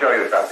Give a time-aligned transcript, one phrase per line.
[0.00, 0.47] Let me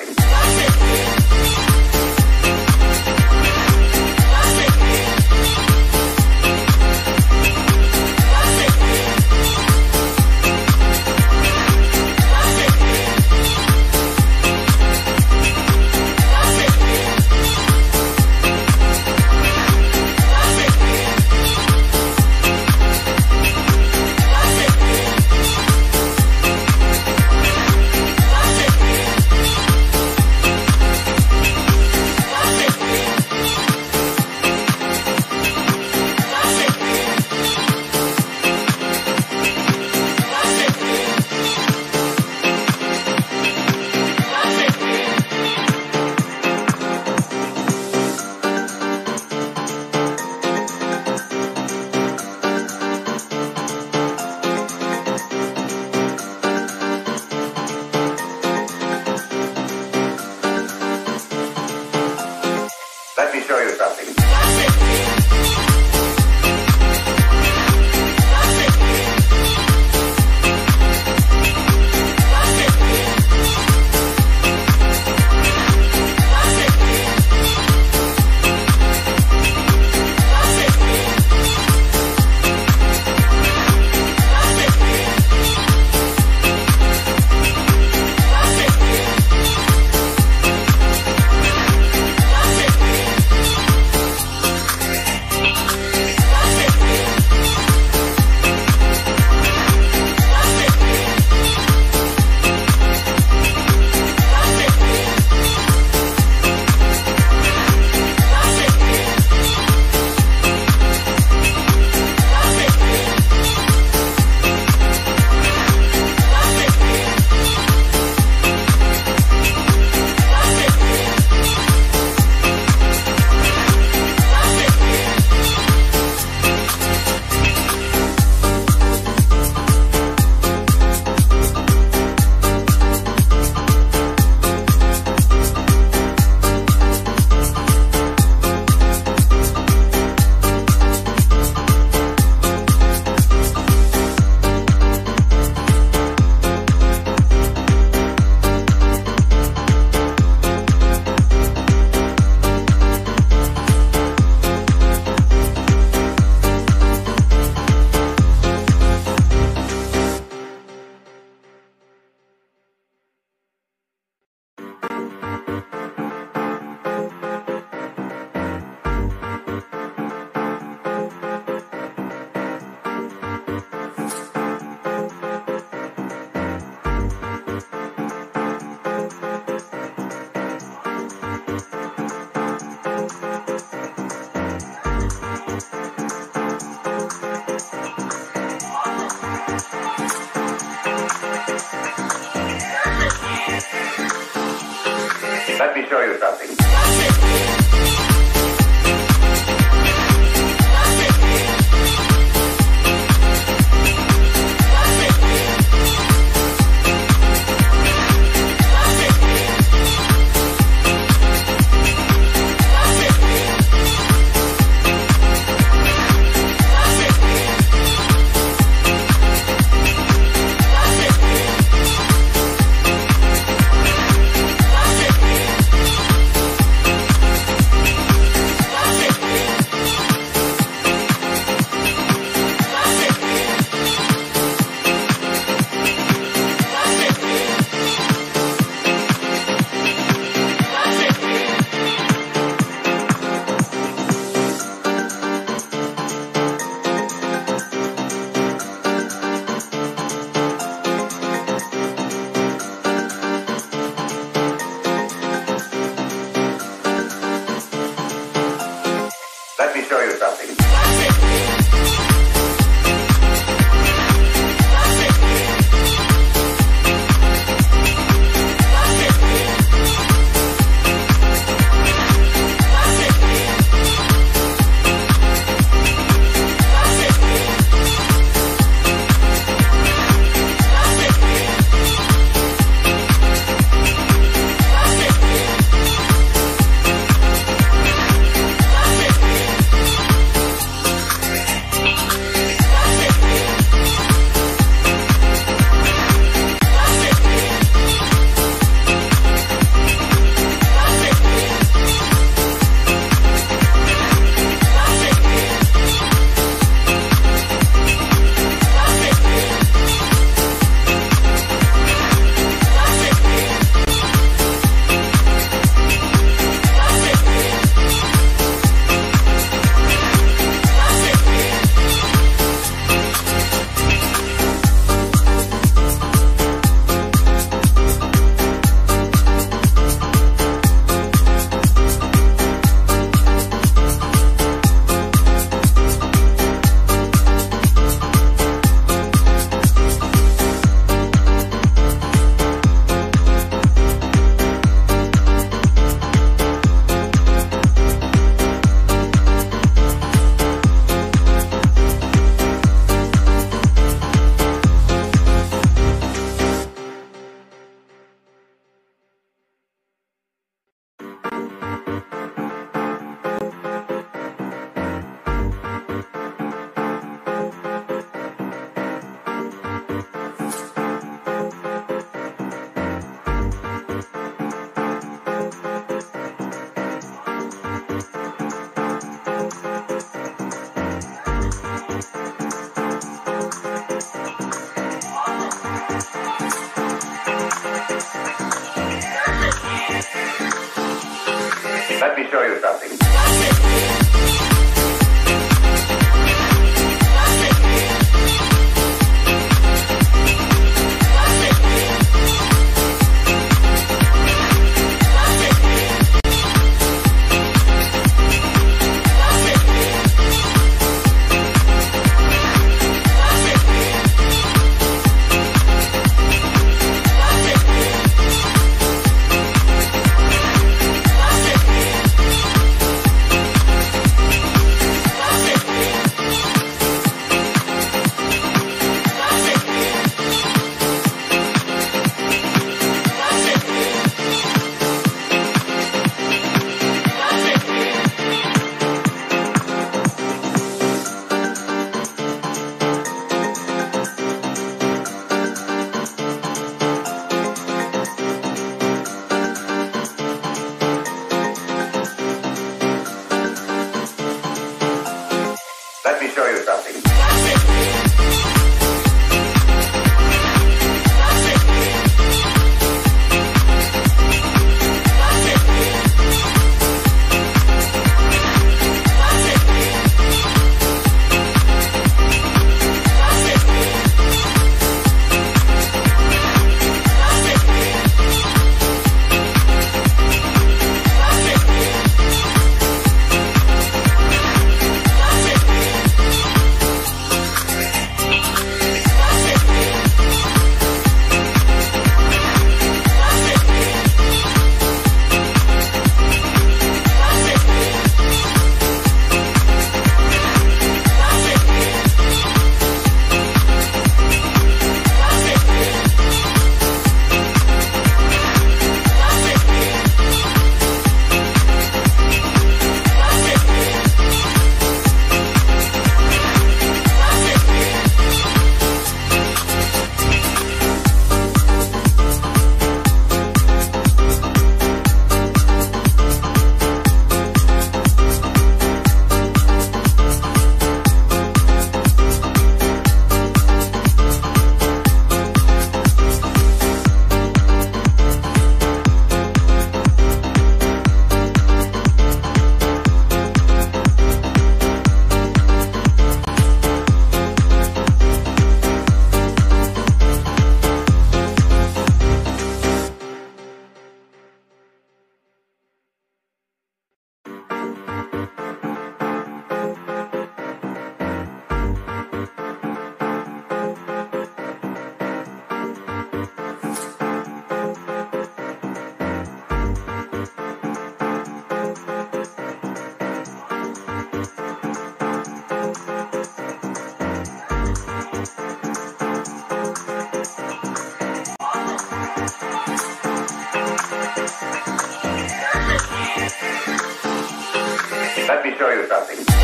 [588.48, 589.55] Let me show you something.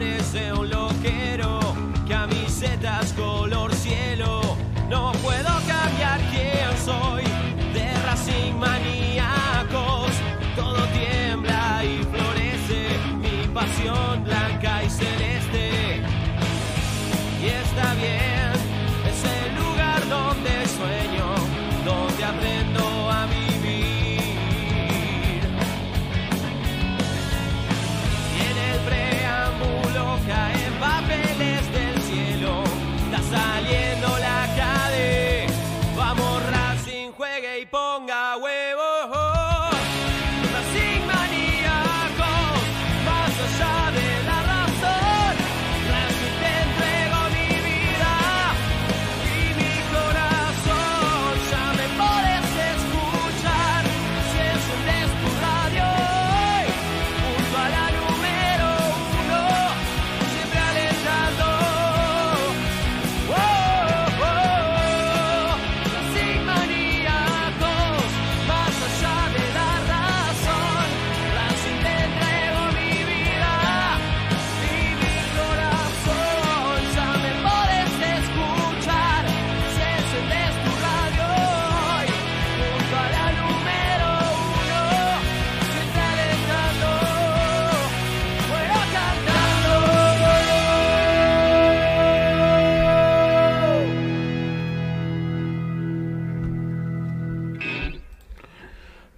[0.00, 1.60] Parece un loquero,
[2.08, 4.40] camisetas color cielo.
[4.88, 6.49] No puedo cambiar quién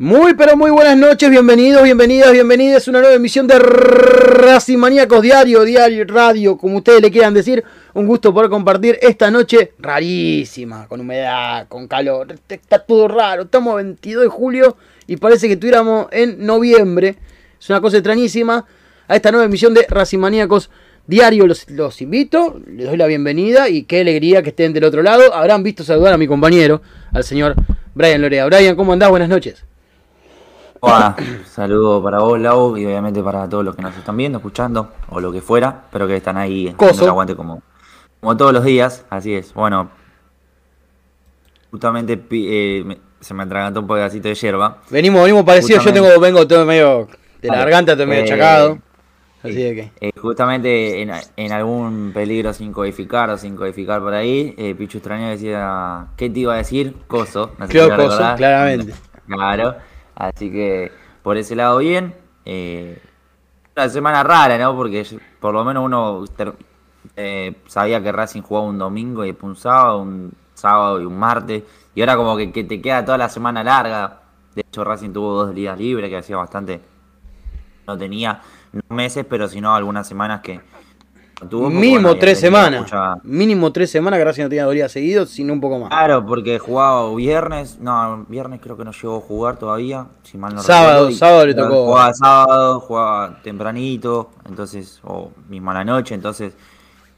[0.03, 5.23] Muy pero muy buenas noches, bienvenidos, bienvenidas, bienvenidas a una nueva emisión de Racing Maníacos
[5.23, 7.63] Diario, Diario, Radio, como ustedes le quieran decir.
[7.95, 12.35] Un gusto poder compartir esta noche rarísima, con humedad, con calor.
[12.49, 17.15] Está todo raro, estamos a 22 de julio y parece que estuviéramos en noviembre.
[17.61, 18.67] Es una cosa extrañísima
[19.07, 20.69] a esta nueva emisión de Racing Maníacos
[21.07, 21.47] Diario.
[21.47, 25.33] Los, los invito, les doy la bienvenida y qué alegría que estén del otro lado.
[25.33, 27.55] Habrán visto saludar a mi compañero, al señor
[27.95, 28.47] Brian Lorea.
[28.47, 29.09] Brian, ¿cómo andás?
[29.09, 29.65] Buenas noches.
[30.85, 31.15] Hola,
[31.47, 35.21] saludo para vos, Lau, y obviamente para todos los que nos están viendo, escuchando, o
[35.21, 35.83] lo que fuera.
[35.85, 37.63] Espero que están ahí el aguante como,
[38.21, 39.05] como todos los días.
[39.09, 39.55] Así es.
[39.55, 39.91] Bueno,
[41.71, 44.79] justamente eh, me- se me atragantó un pedacito de hierba.
[44.91, 45.85] Venimos, venimos parecidos.
[45.85, 46.09] Yo Justamente.
[46.09, 47.07] tengo, vengo todo medio
[47.41, 47.65] de la Vale.
[47.65, 48.79] garganta, todo medio Eh, chacado.
[49.45, 49.93] Así de que.
[50.01, 54.99] Eh, justamente en, en algún peligro sin codificar o sin codificar por ahí, eh, Pichu
[54.99, 56.97] Extraño decía, ¿qué te iba a decir?
[57.07, 57.53] Coso.
[57.59, 58.93] No sé si coso, claramente.
[59.29, 59.77] Claro,
[60.15, 62.15] así que por ese lado bien.
[62.45, 63.01] Eh,
[63.77, 64.77] una semana rara, ¿no?
[64.77, 65.07] Porque
[65.41, 66.25] por lo menos uno
[67.17, 71.63] eh, sabía que Racing jugaba un domingo y un sábado, un sábado y un martes.
[71.95, 74.21] Y ahora como que, que te queda toda la semana larga.
[74.55, 76.81] De hecho, Racing tuvo dos días libres, que hacía bastante.
[77.87, 78.41] No tenía,
[78.73, 80.61] no meses, pero sino algunas semanas que
[81.49, 82.81] tuvo Mínimo bueno, tres semanas.
[82.83, 85.89] mucha- Mínimo tres semanas que Racing no tenía dos días seguidos, sino un poco más.
[85.91, 90.55] Claro, porque jugaba viernes, no, viernes creo que no llegó a jugar todavía, si mal
[90.55, 91.85] no Sábado, recuerdo, y- sábado le tocó.
[91.87, 96.55] Jugaba sábado, jugaba tempranito, entonces, o mismo a la noche, entonces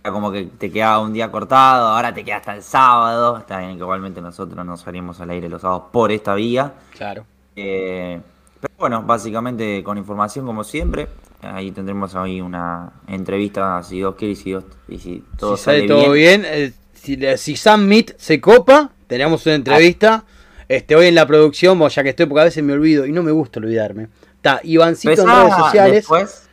[0.03, 3.59] era como que te quedaba un día cortado, ahora te queda hasta el sábado, está
[3.61, 7.25] bien que igualmente nosotros no salimos al aire los sábados por esta vía, Claro.
[7.57, 8.21] eh,
[8.61, 11.09] pero bueno, básicamente con información como siempre,
[11.45, 15.65] ahí tendremos ahí una entrevista si Dios quiere y si, Dios- y si todo si
[15.65, 20.25] sale sale todo bien, eh, si, si Sam Meet se copa, tenemos una entrevista.
[20.67, 23.23] Este, hoy en la producción, ya que estoy, porque a veces me olvido y no
[23.23, 24.09] me gusta olvidarme.
[24.37, 25.93] Está Ivancito en redes sociales.
[25.97, 26.49] Después,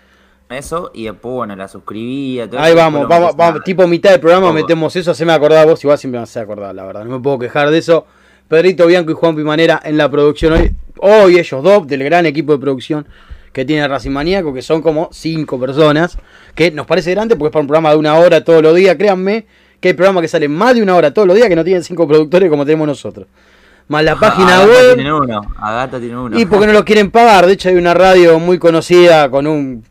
[0.49, 2.41] eso, y después, bueno, la suscribí.
[2.49, 4.53] todo Ahí vamos, vamos, vamos, tipo mitad del programa Todo.
[4.55, 7.39] metemos eso, haceme acordar vos, igual siempre me hace acordar, la verdad, no me puedo
[7.39, 8.05] quejar de eso.
[8.49, 12.51] Pedrito Bianco y Juan Pimanera en la producción hoy, hoy ellos dos, del gran equipo
[12.51, 13.07] de producción
[13.53, 16.17] que tiene Racing Maníaco, que son como cinco personas,
[16.55, 18.95] que nos parece grande porque es para un programa de una hora todos los días,
[18.95, 19.45] créanme,
[19.79, 21.83] que hay programas que salen más de una hora todos los días que no tienen
[21.83, 23.27] cinco productores como tenemos nosotros.
[23.87, 24.95] Más la página Agata web.
[24.95, 26.39] tiene uno, Agata tiene uno.
[26.39, 27.45] Y porque no lo quieren pagar.
[27.45, 29.83] De hecho, hay una radio muy conocida con un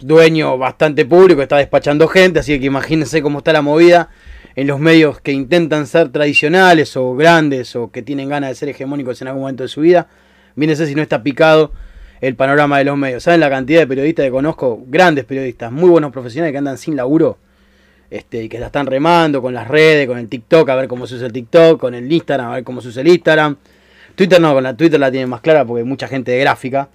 [0.00, 4.10] dueño bastante público, está despachando gente, así que imagínense cómo está la movida
[4.54, 8.68] en los medios que intentan ser tradicionales o grandes o que tienen ganas de ser
[8.68, 10.08] hegemónicos en algún momento de su vida.
[10.54, 11.72] Mírense si no está picado
[12.22, 13.24] el panorama de los medios.
[13.24, 14.80] ¿Saben la cantidad de periodistas que conozco?
[14.86, 17.36] Grandes periodistas, muy buenos profesionales que andan sin laburo.
[18.10, 21.06] Este, y que la están remando con las redes, con el TikTok, a ver cómo
[21.06, 23.56] se usa el TikTok, con el Instagram, a ver cómo se usa el Instagram.
[24.14, 26.88] Twitter no, con la Twitter la tienen más clara porque hay mucha gente de gráfica.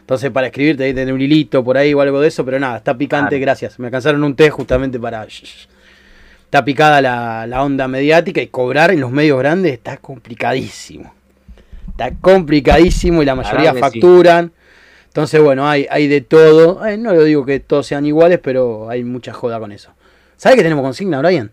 [0.00, 2.76] Entonces para escribirte ahí tener un hilito por ahí o algo de eso, pero nada,
[2.76, 3.40] está picante, Claro.
[3.42, 3.78] gracias.
[3.80, 5.24] Me alcanzaron un té justamente para...
[5.24, 11.12] Está picada la, la onda mediática y cobrar en los medios grandes está complicadísimo.
[11.90, 14.00] Está complicadísimo y la mayoría que sí.
[15.18, 16.86] Entonces, bueno, hay, hay de todo.
[16.86, 19.90] Eh, no lo digo que todos sean iguales, pero hay mucha joda con eso.
[20.36, 21.50] ¿Sabes que tenemos consigna, Brian?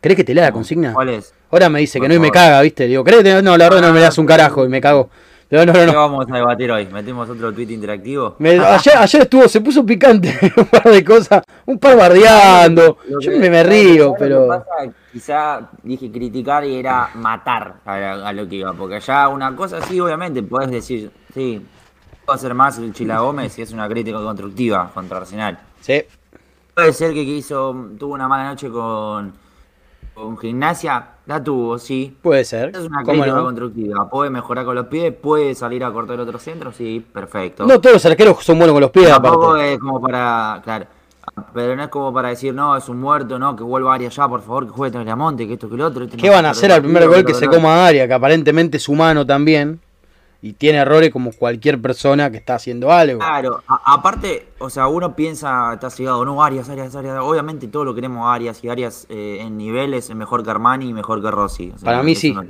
[0.00, 0.92] ¿Crees que te lea la consigna?
[0.92, 1.32] ¿Cuál es?
[1.52, 2.88] Ahora me dice Por que no y me caga, ¿viste?
[2.88, 3.56] Digo, ¿crees que no?
[3.56, 5.08] La verdad no me das un carajo y me cago.
[5.48, 5.94] Digo, no, no, ¿Qué no.
[5.94, 6.86] vamos a debatir hoy?
[6.86, 8.34] ¿Metemos otro tweet interactivo?
[8.40, 12.98] Me- ayer, ayer estuvo, se puso picante un par de cosas, un par bardeando.
[13.08, 14.48] Yo que- me, me ¿sabes río, pero.
[14.48, 14.64] pasa?
[15.12, 18.72] Quizá dije criticar y era matar a, lo que iba.
[18.72, 21.64] Porque ya una cosa sí, obviamente, puedes decir, sí,
[22.30, 25.58] puedo hacer más el Chila Gómez si es una crítica constructiva contra Arsenal.
[25.80, 26.04] Sí,
[26.74, 29.32] Puede ser que hizo, tuvo una mala noche con,
[30.14, 32.16] con gimnasia, la tuvo, sí.
[32.22, 32.68] puede ser.
[32.70, 33.44] Es una ¿Cómo crítica no?
[33.44, 34.08] constructiva.
[34.08, 35.12] ¿Puede mejorar con los pies?
[35.12, 36.70] ¿Puede salir a cortar otro centro?
[36.72, 37.66] Sí, perfecto.
[37.66, 39.72] No todos los arqueros son buenos con los pies, Tampoco aparte.
[39.74, 40.60] es como para.
[40.62, 40.86] Claro.
[41.52, 44.08] Pero no es como para decir, no, es un muerto, no, que vuelva a área
[44.08, 46.04] ya, por favor, que juegue Tagliamonte, que esto, que lo otro.
[46.04, 48.06] este ¿Qué no van a hacer al primer gol que bla, se coma a Aria,
[48.06, 49.80] que aparentemente es humano también?
[50.42, 53.18] Y tiene errores como cualquier persona que está haciendo algo.
[53.18, 57.18] Claro, a- aparte, o sea, uno piensa, está cegado, no, Arias, Arias, Arias.
[57.20, 60.88] Obviamente todos lo queremos a Arias y Arias eh, en niveles es mejor que Armani
[60.88, 61.72] y mejor que Rossi.
[61.74, 62.32] O sea, Para mí sí.
[62.32, 62.42] no.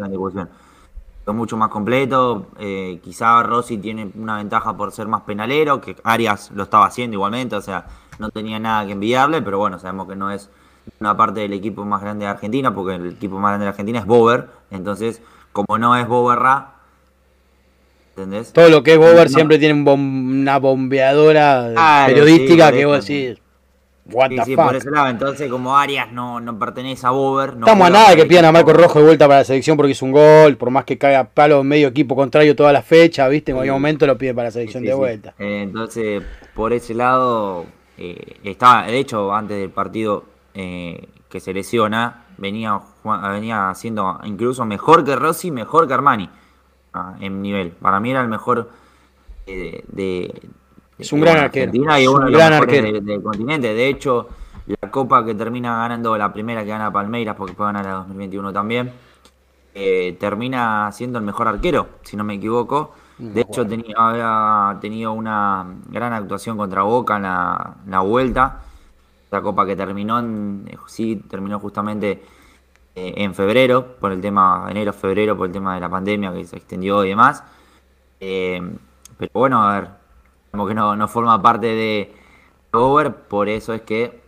[1.26, 2.46] Es mucho más completo.
[2.58, 7.14] eh, quizá Rossi tiene una ventaja por ser más penalero, que Arias lo estaba haciendo
[7.14, 7.86] igualmente, o sea,
[8.18, 10.48] no tenía nada que envidiarle, pero bueno, sabemos que no es
[10.98, 13.98] una parte del equipo más grande de Argentina, porque el equipo más grande de Argentina
[13.98, 14.48] es Bober.
[14.70, 15.20] Entonces,
[15.52, 16.74] como no es Bober Ra,
[18.22, 18.52] ¿entendés?
[18.52, 19.34] Todo lo que es Bober No.
[19.34, 23.38] siempre tiene un bom- una bombeadora Claro, periodística sí, que vos decís,
[24.12, 24.64] what Sí, the sí, fuck.
[24.66, 25.08] por ese lado.
[25.08, 27.54] Entonces, como Arias no, no pertenece a Bober.
[27.56, 28.52] No Estamos a nada que pidan a.
[28.52, 31.24] Marco Rojo de vuelta para la selección porque hizo un gol, por más que caiga
[31.24, 33.52] palo en medio equipo contrario toda la fecha, ¿viste?
[33.52, 35.34] En cualquier momento lo pide para la selección de vuelta.
[35.38, 36.22] Eh, entonces,
[36.54, 37.66] por ese lado,
[37.98, 44.64] eh, estaba, de hecho, antes del partido eh, que se lesiona, venía, venía siendo incluso
[44.64, 46.28] mejor que Rossi, mejor que Armani
[46.94, 47.70] ah, en nivel.
[47.72, 48.70] Para mí era el mejor
[49.46, 50.48] eh, de,
[50.98, 53.00] Es un de gran arquero, Argentina y uno un de los gran mejores arquero.
[53.00, 53.74] de- del continente.
[53.74, 54.28] De hecho,
[54.66, 58.52] la copa que termina ganando la primera que gana Palmeiras, porque puede ganar la 2021
[58.52, 58.92] también,
[59.74, 62.94] eh, termina siendo el mejor arquero, si no me equivoco.
[63.18, 68.62] De hecho, tenía, había tenido una gran actuación contra Boca en la, en la vuelta.
[69.30, 72.22] La copa que terminó, en, eh, sí, terminó justamente
[72.94, 76.44] eh, en febrero, por el tema, enero, febrero, por el tema de la pandemia que
[76.44, 77.42] se extendió y demás.
[78.20, 78.60] Eh,
[79.16, 79.90] pero bueno, a ver,
[80.50, 82.14] como que no, no forma parte de
[82.72, 84.20] Over, por eso es que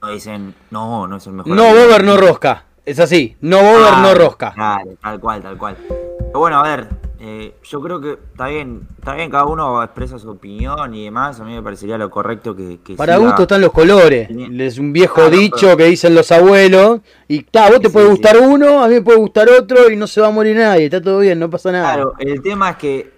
[0.00, 1.54] no dicen, no, no es el mejor.
[1.54, 1.86] No arquero".
[1.86, 2.64] Bober, no Rosca.
[2.84, 3.36] Es así.
[3.40, 4.52] No Bober, no Claro, Rosca.
[4.52, 5.76] Claro, tal cual, tal cual.
[5.88, 6.88] Pero bueno, a ver,
[7.24, 11.38] eh, yo creo que está bien, está bien, cada uno expresa su opinión y demás.
[11.38, 12.80] A mí me parecería lo correcto que.
[12.82, 14.28] que Para siga- gusto están los colores.
[14.28, 17.00] Es un viejo Claro, dicho pero- que dicen los abuelos.
[17.28, 18.42] Y ta, vos te Sí, puede sí, gustar sí.
[18.44, 20.86] uno, a mí me puede gustar otro y no se va a morir nadie.
[20.86, 21.94] Está todo bien, no pasa nada.
[21.94, 23.12] Claro, el tema es que.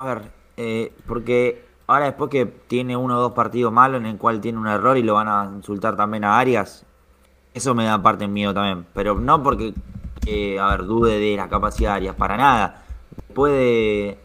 [0.00, 0.22] A ver,
[0.56, 4.58] eh, porque ahora después que tiene uno o dos partidos malos en el cual tiene
[4.58, 6.84] un error y lo van a insultar también a Arias,
[7.54, 8.84] eso me da parte miedo también.
[8.94, 9.74] Pero no porque,
[10.26, 12.82] eh, a ver, dude de la capacidad de Arias, para nada.
[13.38, 14.18] Después de,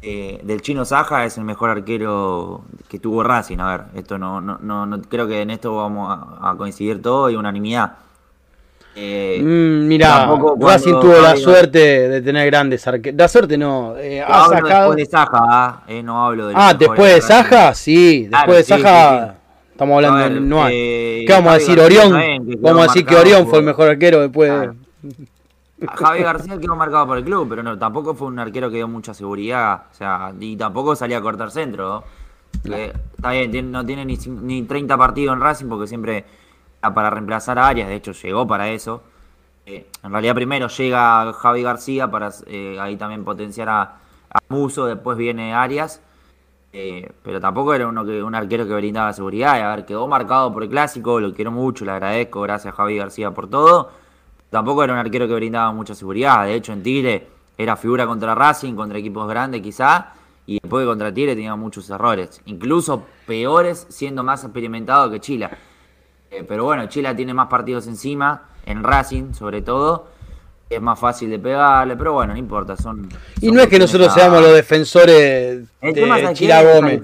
[0.00, 3.58] eh, del chino Saja es el mejor arquero que tuvo Racing.
[3.58, 6.08] A ver, esto no, no, no, no- creo que en esto vamos
[6.40, 7.92] a, a coincidir todos y unanimidad.
[8.94, 13.18] Eh, Mm, cuando Racing tuvo la suerte de tener grandes arqueros.
[13.18, 14.80] La suerte no, eh, ha hablo sacado.
[14.92, 15.82] después de Saja, ¿ah?
[15.86, 17.20] Eh, no hablo de Ah, después de.
[17.20, 18.26] Saja, sí.
[18.30, 19.34] Después de Saja,
[19.70, 21.78] estamos hablando de no eh, ¿Qué vamos a decir?
[21.78, 22.10] Orión.
[22.60, 24.70] Vamos a decir que Orión fue el mejor arquero después.
[25.80, 28.88] Javi García quedó marcado por el club, pero no, tampoco fue un arquero que dio
[28.88, 29.86] mucha seguridad.
[29.90, 32.04] O sea, y tampoco salía a cortar centro.
[32.64, 36.24] está bien, no tiene ni, ni 30 partidos en Racing porque siempre
[36.80, 37.88] para reemplazar a Arias.
[37.88, 39.02] De hecho, llegó para eso.
[39.66, 44.86] Eh, en realidad, primero llega Javi García para eh, ahí también potenciar a, a Muso.
[44.86, 46.00] Después viene Arias.
[46.72, 49.58] Eh, pero tampoco era uno que, un arquero que brindaba seguridad.
[49.58, 52.76] Y, a ver, quedó marcado por el clásico, lo quiero mucho, le agradezco, gracias a
[52.76, 53.90] Javi García por todo.
[54.50, 56.44] Tampoco era un arquero que brindaba mucha seguridad.
[56.44, 57.26] De hecho, en Tigre
[57.58, 60.12] era figura contra Racing, contra equipos grandes quizá.
[60.46, 62.40] Y después de contra Tigre tenía muchos errores.
[62.46, 65.50] Incluso peores siendo más experimentado que Chila.
[66.30, 70.08] Eh, pero bueno, Chila tiene más partidos encima, en Racing sobre todo.
[70.68, 72.76] Es más fácil de pegarle, pero bueno, no importa.
[72.76, 73.08] Son,
[73.40, 77.00] Y no es que nosotros seamos los defensores el tema de es Chila Gómez.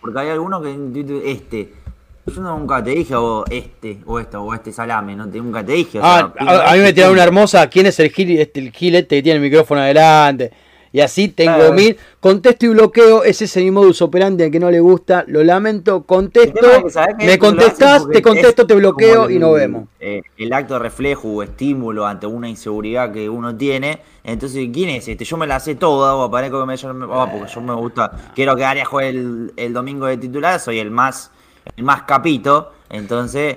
[0.00, 1.81] porque hay algunos que este.
[2.26, 5.72] Yo nunca te dije o este, o esto, o este salame, no te, nunca te
[5.72, 5.98] dije.
[5.98, 7.68] o Ah, sea, a, a mí me este tiraron una hermosa.
[7.68, 10.52] ¿Quién es el gil, este, el gil este que tiene el micrófono adelante?
[10.94, 11.72] Y así tengo Claro.
[11.72, 11.96] mil.
[12.20, 13.24] Contesto y bloqueo.
[13.24, 15.24] Es ese mi modus operandi al que no le gusta.
[15.26, 16.04] Lo lamento.
[16.04, 16.68] Contesto.
[17.18, 19.88] Me contestás, te contesto, es te bloqueo y nos vemos.
[19.98, 24.00] eh, el acto de reflejo o estímulo ante una inseguridad que uno tiene.
[24.22, 25.24] Entonces, ¿quién es este?
[25.24, 28.12] Yo me la sé toda, o aparezco que me, yo oh, porque yo me gusta.
[28.34, 31.30] Quiero que Arias juegue el, el domingo de titular, soy el más,
[31.76, 32.72] el más capito.
[32.90, 33.56] Entonces,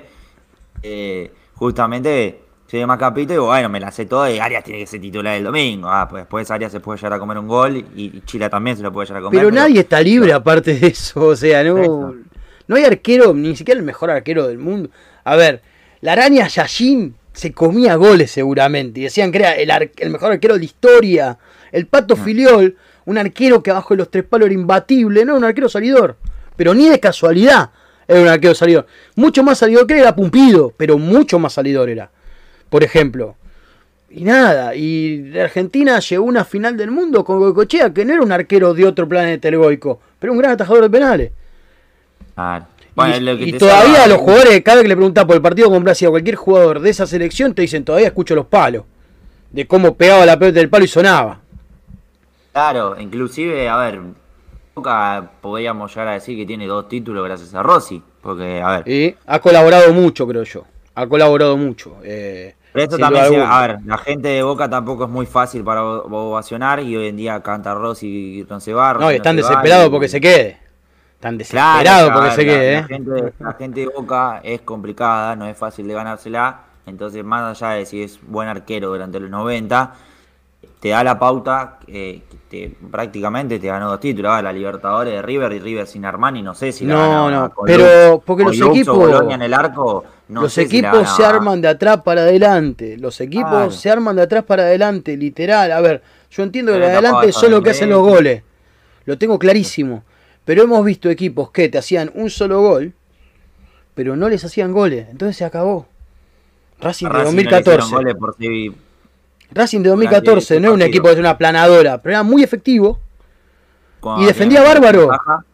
[0.82, 4.64] eh, justamente soy el más capito y digo, bueno, me la sé toda y Arias
[4.64, 5.88] tiene que ser titular el domingo.
[5.90, 8.76] Ah, pues después Arias se puede llegar a comer un gol y, y Chila también
[8.78, 9.40] se lo puede llegar a comer.
[9.40, 11.26] Pero nadie está libre aparte de eso.
[11.28, 12.16] O sea, no,
[12.68, 14.90] no hay arquero, ni siquiera el mejor arquero del mundo.
[15.24, 15.62] A ver,
[16.02, 19.02] la araña Yashin se comía goles seguramente.
[19.02, 21.38] Y decían que era el, el mejor arquero de la historia.
[21.72, 25.26] El Pato Filiol, un arquero que abajo de los tres palos era imbatible.
[25.26, 26.16] No un arquero salidor.
[26.56, 27.72] Pero ni de casualidad
[28.08, 28.86] era un arquero salidor.
[29.16, 32.10] Mucho más salidor que él era Pumpido, pero mucho más salidor era.
[32.70, 33.36] Por ejemplo.
[34.10, 38.14] Y nada, y la Argentina llegó a una final del mundo con Goicochea, que no
[38.14, 41.32] era un arquero de otro planeta el Goico, pero un gran atajador de penales.
[42.34, 42.66] Claro.
[42.96, 45.42] Bueno, y lo que y todavía los jugadores, cada vez que le preguntás por el
[45.42, 48.84] partido con Brasil a cualquier jugador de esa selección, te dicen, todavía escucho los palos.
[49.52, 51.42] De cómo pegaba la pelota del palo y sonaba.
[52.54, 54.00] Claro, inclusive, a ver,
[54.86, 58.88] Boca podríamos llegar a decir que tiene dos títulos gracias a Rossi, porque, a ver,
[58.90, 60.66] Y ha colaborado mucho, creo yo.
[60.96, 61.96] Ha colaborado mucho.
[62.04, 65.82] eh, pero esto también, a ver, la gente de Boca tampoco es muy fácil para
[65.82, 68.94] ovacionar y hoy en día canta Rossi y va.
[68.96, 70.58] No, están desesperados y- porque se quede.
[71.14, 72.84] Están Claro, desesperados a porque ver, se la- quede, la, ¿eh?
[72.84, 77.76] gente, la gente de Boca es complicada, no es fácil de ganársela, entonces más allá
[77.76, 79.94] de si es buen arquero durante los 90,
[80.86, 82.38] te da la pauta eh, que
[82.70, 86.44] te, prácticamente te ganó dos títulos, ah, la Libertadores de River y River sin Armani,
[86.44, 90.44] no sé si la No, no, con pero porque los equipos- en el arco, no
[90.44, 92.98] los sé si la equipos se arman de atrás para adelante.
[93.00, 93.72] Los equipos Claro.
[93.72, 95.72] se arman de atrás para adelante, literal.
[95.72, 98.44] A ver, yo entiendo que Pero de tapaba adelante son lo que hacen los goles.
[99.06, 100.04] Lo tengo clarísimo.
[100.46, 102.94] Pero hemos visto equipos que te hacían un solo gol,
[103.96, 105.08] pero no les hacían goles.
[105.10, 105.88] Entonces se acabó.
[106.80, 107.96] Racing de Racing no le hicieron 2014.
[107.96, 108.36] goles por
[109.52, 113.00] Racing de 2014 no era un equipo de una planadora, pero era muy efectivo.
[114.00, 115.08] cuando Y defendía bárbaro.
[115.10, 115.46] Saja,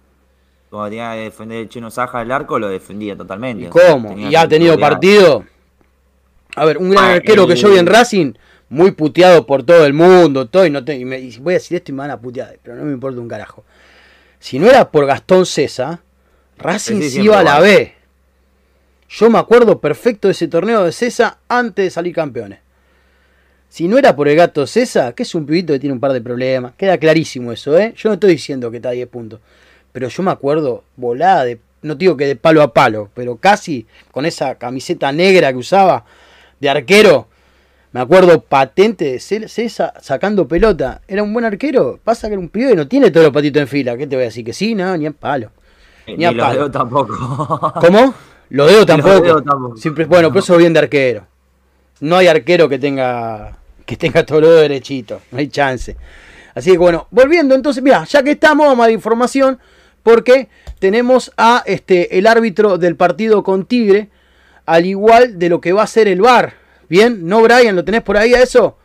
[0.70, 3.66] Cuando tenía que defender el chino Saja del arco, lo defendía totalmente.
[3.66, 4.18] ¿Y cómo?
[4.18, 5.44] Y ha tenido partido.
[6.56, 8.34] A ver, un gran Ah, arquero que yo el- vi en Racing,
[8.70, 11.58] muy puteado por todo el mundo, todo, y, no te- y me- y voy a
[11.58, 13.64] decir esto y me van a putear, pero no me importa un carajo.
[14.40, 16.00] Si no era por Gastón César,
[16.58, 17.60] Racing se iba a la.
[17.60, 17.94] B.
[19.10, 22.60] Yo me acuerdo perfecto de ese torneo de César antes de salir campeones.
[23.72, 26.12] Si no era por el gato César, que es un pibito que tiene un par
[26.12, 27.94] de problemas, queda clarísimo eso, ¿eh?
[27.96, 29.40] Yo no estoy diciendo que está a 10 puntos,
[29.94, 33.86] pero yo me acuerdo volada de, no digo que de palo a palo, pero casi
[34.12, 36.04] con esa camiseta negra que usaba
[36.60, 37.30] de arquero.
[37.94, 41.02] Me acuerdo patente de Cé- César sacando pelota.
[41.08, 41.98] Era un buen arquero.
[42.04, 43.98] Pasa que era un pibe no tiene todos los patitos en fila.
[43.98, 44.46] ¿Qué te voy a decir?
[44.46, 45.52] Que sí, no, ni a palo.
[46.08, 46.56] Ni a Ni los palo.
[46.60, 47.74] dedos tampoco.
[47.82, 48.14] ¿Cómo?
[48.50, 49.22] Lo dedo tampoco.
[49.22, 49.76] dedos tampoco.
[49.78, 51.26] Siempre, bueno, pero eso bien de arquero.
[52.00, 55.22] No hay arquero que tenga que tenga dedos derechitos.
[55.32, 55.96] No hay chance.
[56.56, 59.60] Así que bueno, volviendo entonces, mira, ya que estamos, vamos a dar información.
[60.04, 64.10] porque tenemos a este, el árbitro del partido con Tigre,
[64.66, 66.54] al igual de lo que va a ser el VAR.
[66.90, 67.76] Bien, ¿no, Brian?
[67.76, 68.78] ¿Lo tenés por ahí a eso?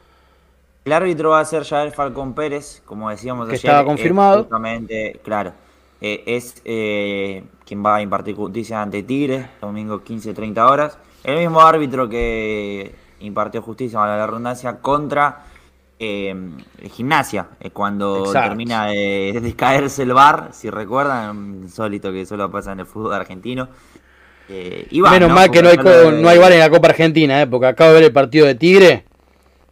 [0.84, 3.64] El árbitro va a ser ya el Falcón Pérez, como decíamos Que ayer.
[3.70, 4.40] estaba confirmado.
[4.42, 5.52] justamente, claro.
[6.00, 10.98] eh, es eh, quien va a impartir justicia ante Tigre, domingo 15-30 horas.
[11.24, 15.44] El mismo árbitro que impartió justicia, a la redundancia, contra
[15.98, 16.34] eh,
[16.92, 18.48] Gimnasia, eh, cuando Exacto.
[18.50, 23.14] termina de, de caerse el bar, si recuerdan, insólito que solo pasa en el fútbol
[23.14, 23.68] argentino.
[24.48, 25.34] Eh, y va, Menos ¿no?
[25.34, 27.46] mal que no hay, de- no hay VAR en la Copa Argentina, ¿eh?
[27.46, 29.04] porque acabo de ver el partido de Tigre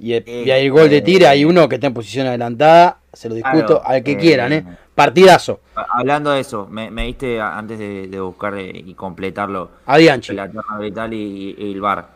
[0.00, 3.28] y, el, y hay gol de Tigre, hay uno que está en posición adelantada, se
[3.28, 4.64] lo discuto Claro, al que eh, quieran, ¿eh?
[4.94, 5.60] Partidazo.
[5.74, 10.32] Hablando de eso, me, me diste antes de, de buscar eh, y completarlo A Dianchi.
[10.34, 10.50] la
[11.12, 12.13] y, y el VAR.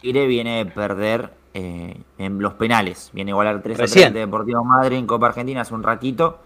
[0.00, 3.10] Tigre viene de perder eh, en los penales.
[3.12, 4.06] Viene a igualar 3 a 3 Recién.
[4.08, 6.38] ante Deportivo Madrid en Copa Argentina hace un ratito.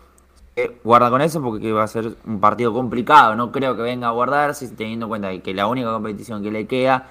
[0.55, 3.35] Eh, guarda con eso porque va a ser un partido complicado.
[3.37, 6.67] No creo que venga a guardarse, teniendo en cuenta que la única competición que le
[6.67, 7.07] queda,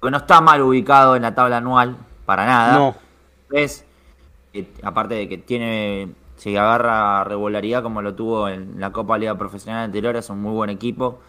[0.00, 2.78] que no está mal ubicado en la tabla anual, para nada.
[2.78, 2.94] No.
[3.50, 3.84] Es,
[4.52, 9.36] eh, aparte de que tiene, se agarra regularidad como lo tuvo en la Copa Liga
[9.36, 11.20] Profesional anterior, es un muy buen equipo,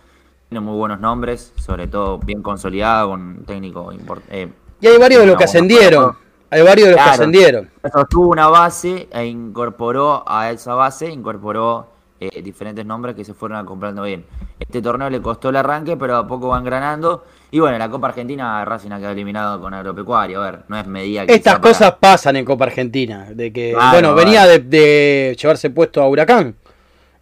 [0.54, 4.50] tiene muy buenos nombres, sobre todo bien consolidado, con un técnico importante.
[4.82, 6.16] Y hay varios de los que ascendieron.
[6.52, 7.72] Hay varios de los que ascendieron.
[8.08, 11.88] Tuvo una base e incorporó a esa base, incorporó
[12.20, 14.26] eh, diferentes nombres que se fueron acoplando bien.
[14.60, 17.26] Este torneo le costó el arranque, pero a poco van granando.
[17.50, 20.39] Y bueno, la Copa Argentina Racing ha quedado eliminado con Agropecuario.
[20.39, 23.26] A ver, no es medida que Estas para- cosas pasan en Copa Argentina.
[23.34, 26.56] De que, Claro, bueno, venía de llevarse puesto a Huracán,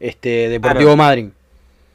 [0.02, 0.98] este Deportivo Claro.
[0.98, 1.30] Madrid.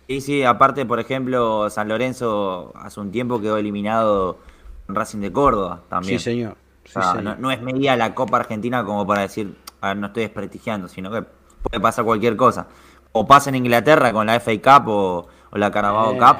[0.09, 4.39] Sí, sí, aparte, por ejemplo, San Lorenzo hace un tiempo quedó eliminado
[4.87, 6.19] con Racing de Córdoba también.
[6.21, 6.57] Sí, señor.
[6.85, 7.25] Sí, O sea, señor.
[7.25, 10.87] no, no es medida la Copa Argentina como para decir, a ver, no estoy desprestigiando,
[10.89, 11.23] sino que
[11.63, 12.69] puede pasar cualquier cosa.
[13.13, 16.37] O pasa en Inglaterra con la FA Cup o, o la Carabao Eh, Cup.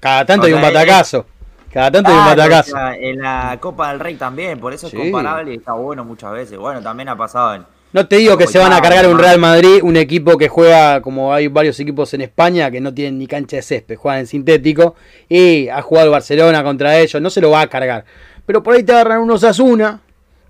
[0.00, 1.26] Cada tanto O hay un batacazo.
[1.70, 2.76] Cada tanto hay un Claro, batacazo.
[2.98, 4.96] en la Copa del Rey también, por eso Sí.
[4.96, 6.56] es comparable y está bueno muchas veces.
[6.58, 7.66] Bueno, también ha pasado en...
[7.94, 11.00] No te digo que se van a cargar un Real Madrid, un equipo que juega
[11.00, 14.26] como hay varios equipos en España que no tienen ni cancha de césped, juegan en
[14.26, 14.96] sintético
[15.28, 18.04] y ha jugado Barcelona contra ellos, no se lo va a cargar.
[18.44, 20.00] Pero por ahí te agarran unos Asuna,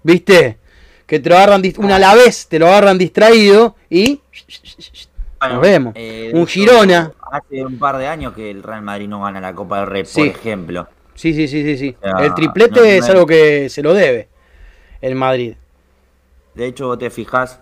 [0.03, 0.57] ¿viste?
[1.07, 4.23] Que te lo agarran una a la vez, te lo agarran distraído y
[5.39, 5.93] Bueno, nos vemos.
[5.97, 7.13] eh, un Girona.
[7.31, 10.05] Hace un par de años que el Real Madrid no gana la Copa del Rey,
[10.07, 10.21] Sí.
[10.21, 10.89] por ejemplo.
[11.15, 11.97] Sí, sí, sí, sí, sí.
[12.01, 14.29] O sea, El triplete no- es algo que se lo debe
[15.03, 15.57] el Madrid.
[16.55, 17.61] De hecho, vos te fijas.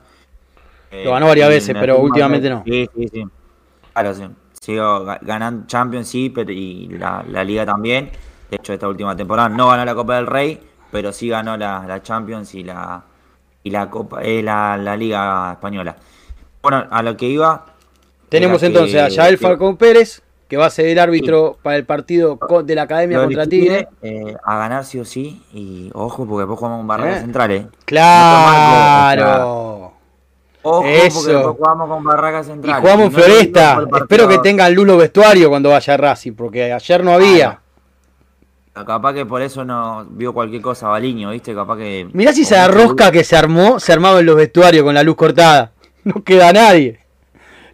[0.91, 2.05] eh, Lo ganó varias en veces, pero última
[2.37, 2.63] últimamente no.
[2.67, 3.25] Sí, sí, sí.
[3.93, 4.29] Claro, sí.
[4.61, 8.11] Sigo ga- ganando Champions, sí, pero y la, la Liga también.
[8.51, 11.85] De hecho, esta última temporada no ganó la Copa del Rey, pero sí ganó la,
[11.87, 13.03] la Champions y la
[13.65, 15.97] y la Copa, eh, la, la Liga Española.
[16.63, 17.67] Bueno, a lo que iba.
[18.29, 21.87] Tenemos entonces que- a Yael Falcón Pérez, que va a ser el árbitro para el
[21.87, 23.89] partido de la Academia lo contra Tigre.
[24.03, 25.41] eh, a ganar sí o sí.
[25.55, 27.21] Y ojo, porque después jugamos con Barracas Eh.
[27.23, 27.67] Centrales.
[27.87, 29.93] Claro.
[30.61, 31.21] Ojo, Eso.
[31.21, 32.81] porque después jugamos con Barracas Y Centrales.
[32.83, 33.85] jugamos en no Floresta.
[33.97, 37.59] Espero que tengan Lulo vestuario cuando vaya Racing, porque ayer no había.
[38.75, 41.55] Capaz que por eso no vio cualquier cosa Baliño, ¿viste?
[41.55, 42.11] Capaz que.
[42.13, 45.17] Mirá si esa rosca que se armó, se armaba en los vestuarios con la luz
[45.17, 45.73] cortada.
[46.05, 47.01] No queda nadie.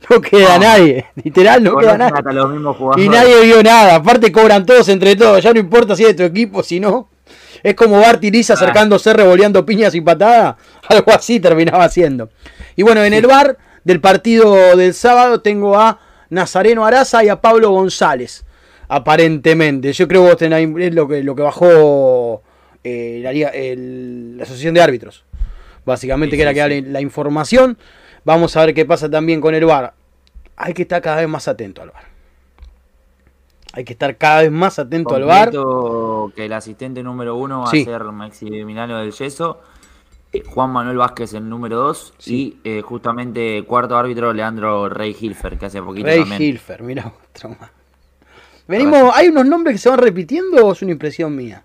[0.10, 0.64] No queda No.
[0.64, 1.06] nadie.
[1.22, 2.14] Literal, no queda conocen nadie.
[2.18, 2.76] hasta los mismos.
[2.96, 3.96] Y nadie vio nada.
[3.96, 5.42] Aparte cobran todos entre todos.
[5.42, 7.10] Ya no importa si es de tu equipo, si no.
[7.62, 8.56] Es como Bart y Lisa Ah.
[8.56, 10.56] acercándose, revoleando piñas y patadas.
[10.88, 12.30] Algo así terminaba haciendo.
[12.76, 15.98] Y bueno, en el bar del partido del sábado tengo a
[16.30, 18.44] Nazareno Araza y a Pablo González.
[18.88, 19.92] Aparentemente.
[19.92, 22.42] Yo creo que vos tenés es lo que, lo que bajó
[22.84, 25.24] eh, la, el- la Asociación de Árbitros.
[25.84, 27.78] Básicamente Sí, que era sí, que dale la información.
[28.28, 29.94] Vamos a ver qué pasa también con el bar.
[30.54, 32.02] Hay que estar cada vez más atento al bar.
[33.72, 35.44] Hay que estar cada vez más atento al bar.
[35.50, 37.80] Completo que el asistente número uno va Sí.
[37.80, 39.60] a ser Maxi Milano del Yeso.
[40.30, 42.12] eh, Juan Manuel Vázquez el número dos.
[42.18, 42.58] Sí.
[42.62, 46.42] Y eh, justamente cuarto árbitro Leandro Rey Hilfer, que hace poquito Rey también.
[46.42, 47.70] Hilfer, mira otro más.
[48.66, 51.62] Venimos, ¿hay unos nombres que se van repitiendo o es una impresión mía?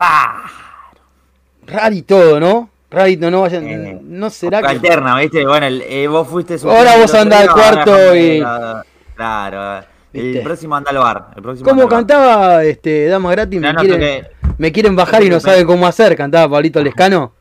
[0.00, 0.46] ¡Ah!
[1.64, 2.70] Rari todo, ¿no?
[2.90, 3.66] Rarito, no vayan.
[3.68, 4.68] Eh, no será que.
[4.68, 5.44] Alterna, ¿viste?
[5.46, 8.42] Bueno, el- eh, vos fuiste su Ahora vos andás al cuarto y-
[9.14, 9.84] Claro.
[10.12, 10.38] ¿Viste?
[10.38, 11.26] El próximo anda al bar.
[11.36, 11.90] El próximo ¿Cómo bar.
[11.90, 13.60] cantaba este Damas Gratis?
[13.60, 16.16] Me, No, quieren, me quieren bajar y no saben cómo hacer.
[16.16, 17.34] Cantaba Pablito Lescano,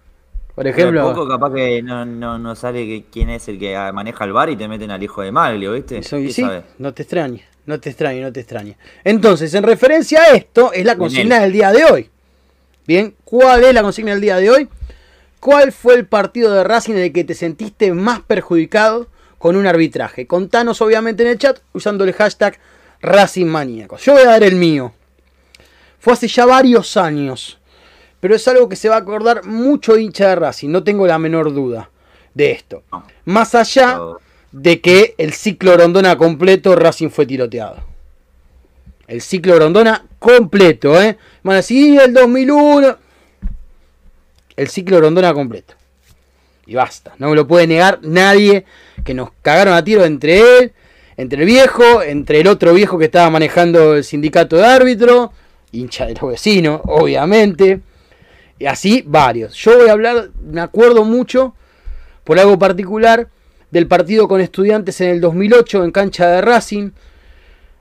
[0.53, 1.13] por Pero ejemplo.
[1.13, 4.67] poco capaz que no, no, que- quién es el que maneja el bar y te
[4.67, 5.99] meten al hijo de Maglio, ¿viste?
[5.99, 6.63] Eso, y ¿Qué sí, sabe?
[6.77, 8.75] no te extrañes, no te extrañes, no te extrañes.
[9.05, 12.09] Entonces, en referencia a esto, es la consigna del día de hoy.
[12.85, 14.67] Bien, ¿cuál es la consigna del día de hoy?
[15.47, 19.07] ¿Cuál fue el partido de Racing en el que te sentiste más perjudicado
[19.37, 20.27] con un arbitraje.
[20.27, 22.59] Contanos obviamente en el chat usando el hashtag
[23.01, 24.03] Racing Maníacos.
[24.03, 24.91] Yo voy a dar el mío.
[25.99, 27.59] Fue hace ya varios años.
[28.19, 30.67] Pero es algo que se va a acordar mucho hincha de Racing.
[30.67, 31.91] No tengo la menor duda
[32.33, 32.83] de esto.
[33.23, 34.01] Más allá
[34.51, 37.77] de que el ciclo Rondona completo Racing fue tiroteado.
[39.07, 41.17] El ciclo Rondona completo, ¿eh?
[41.41, 43.06] Van a decir, "Sí, el 2001.
[44.57, 45.75] El ciclo Rondona completo.
[46.65, 47.13] Y basta.
[47.17, 48.65] No me lo puede negar nadie
[49.05, 50.73] que nos cagaron a tiro entre él,
[51.15, 55.31] entre el viejo, entre el otro viejo que estaba manejando el sindicato de árbitro,
[55.71, 57.79] hincha de los vecinos, obviamente.
[58.59, 59.53] Y así varios.
[59.53, 61.55] Yo voy a hablar, me acuerdo mucho,
[62.23, 63.29] por algo particular,
[63.71, 66.91] del partido con estudiantes en el 2008 en cancha de Racing.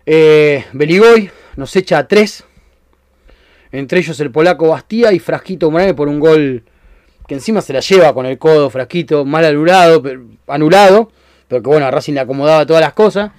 [0.05, 2.45] Eh, Beligoy nos echa a tres.
[3.77, 6.65] Entre ellos el polaco Bastía y Frasquito Morales por un gol
[7.29, 11.13] que encima se la lleva con el codo Frasquito, mal anulado, pero, anulado,
[11.47, 13.33] pero que bueno, a Racing le acomodaba todas las cosas.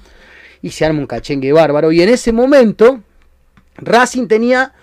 [0.62, 1.92] Y se arma un cachengue bárbaro.
[1.92, 3.02] Y en ese momento,
[3.78, 4.74] Racing tenía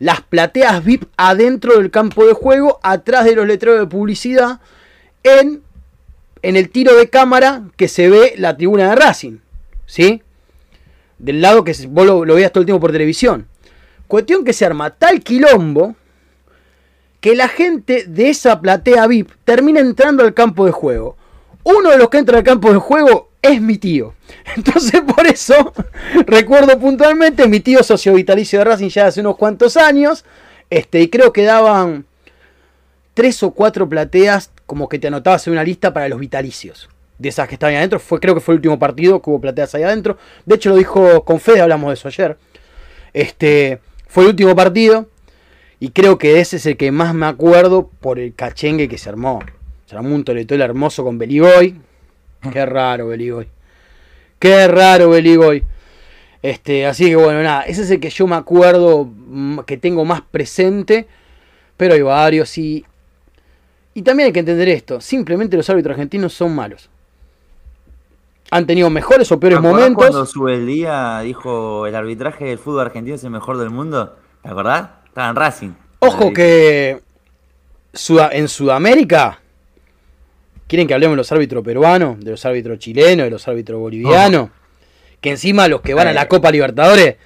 [0.00, 4.58] las plateas VIP adentro del campo de juego, atrás de los letreros de publicidad,
[5.22, 5.62] en,
[6.42, 9.38] en el tiro de cámara que se ve la tribuna de Racing.
[9.86, 10.24] ¿Sí?
[11.18, 13.46] Del lado que vos lo, lo veías todo el tiempo por televisión.
[14.08, 15.96] Cuestión que se arma tal quilombo
[17.20, 21.16] que la gente de esa platea VIP termina entrando al campo de juego.
[21.64, 24.14] Uno de los que entra al campo de juego es mi tío.
[24.56, 25.72] Entonces por eso
[26.26, 30.24] recuerdo puntualmente mi tío socio vitalicio de Racing ya hace unos cuantos años.
[30.70, 32.06] Este, y creo que daban
[33.14, 36.88] tres o cuatro plateas como que te anotabas en una lista para los vitalicios.
[37.18, 37.98] De esas que estaban adentro.
[37.98, 40.18] Fue, creo que fue el último partido que hubo plateas ahí adentro.
[40.44, 42.36] De hecho lo dijo con Fede, hablamos de eso ayer.
[43.14, 43.80] Este,
[44.16, 45.10] fue el último partido.
[45.78, 49.10] Y creo que ese es el que más me acuerdo por el cachengue que se
[49.10, 49.40] armó.
[49.84, 51.78] Se armó un toletol hermoso con Beligoy.
[52.50, 53.46] Qué raro Beligoy.
[54.38, 55.64] Qué raro Beligoy.
[56.40, 60.02] Este, así que bueno, nada, ese es el que yo me acuerdo mm, que tengo
[60.06, 61.06] más presente.
[61.76, 62.86] Pero hay varios y.
[63.92, 64.98] Y también hay que entender esto.
[64.98, 66.88] Simplemente los árbitros argentinos son malos.
[68.50, 70.06] Han tenido mejores o peores ¿Te acordás momentos.
[70.08, 74.16] cuando sube el día dijo el arbitraje del fútbol argentino es el mejor del mundo?
[74.42, 74.88] ¿Te acordás?
[75.06, 75.70] Estaba en Racing.
[75.98, 77.00] Ojo que
[78.32, 79.40] en Sudamérica
[80.68, 84.50] quieren que hablemos de los árbitros peruanos, de los árbitros chilenos, de los árbitros bolivianos,
[85.20, 86.28] que encima los que van a la Eh.
[86.28, 87.16] Copa Libertadores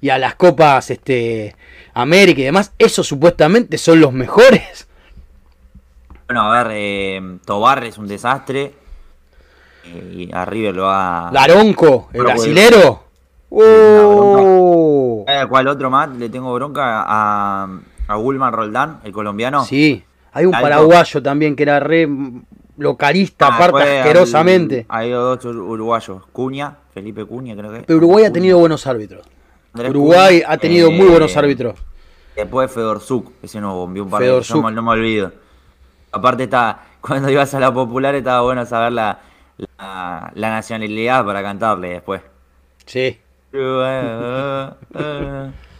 [0.00, 1.56] y a las Copas este,
[1.94, 4.86] América y demás, esos supuestamente son los mejores.
[6.26, 8.72] Bueno, a ver, eh, Tobar es un desastre.
[9.84, 11.30] Eh, y a River lo va.
[11.32, 13.04] Laronco, el pues, brasilero.
[13.50, 15.24] Oh.
[15.26, 16.08] ¿Sabes a cuál otro más?
[16.16, 17.68] Le tengo bronca a,
[18.08, 19.64] a Gulman Roldán, el colombiano.
[19.64, 22.08] Sí, hay un paraguayo también que era re
[22.76, 24.86] localista, Ah, aparte asquerosamente.
[24.88, 26.22] Hay dos ur- uruguayos.
[26.32, 27.80] Cuña, Felipe Cuña, creo que.
[27.80, 29.26] Pero Uruguay ha tenido buenos árbitros.
[29.74, 31.78] Andrés Uruguay Cuña, ha tenido muy eh, buenos árbitros.
[32.34, 35.32] Después Fedorzuk, ese no bombeó un par de no, no me olvido.
[36.12, 39.18] Aparte está, cuando ibas a la popular estaba bueno saber la,
[39.78, 42.22] la, la nacionalidad para cantarle después.
[42.86, 43.18] Sí.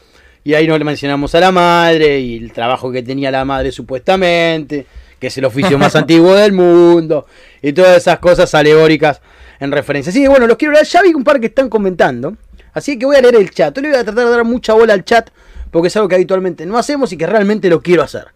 [0.43, 3.72] Y ahí no le mencionamos a la madre y el trabajo que tenía la madre
[3.72, 4.87] supuestamente,
[5.18, 7.26] que es el oficio más antiguo del mundo,
[7.61, 9.20] y todas esas cosas alegóricas
[9.61, 10.11] en referencia.
[10.11, 10.87] Así que bueno, los quiero leer.
[10.87, 12.37] Ya vi un par que están comentando,
[12.72, 13.76] así que voy a leer el chat.
[13.76, 15.28] Yo le voy a tratar de dar mucha bola al chat,
[15.70, 18.28] porque es algo que habitualmente no hacemos y que realmente lo quiero hacer.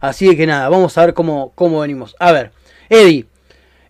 [0.00, 2.14] Así que nada, vamos a ver cómo, cómo venimos.
[2.18, 2.52] A ver,
[2.90, 3.26] Eddie.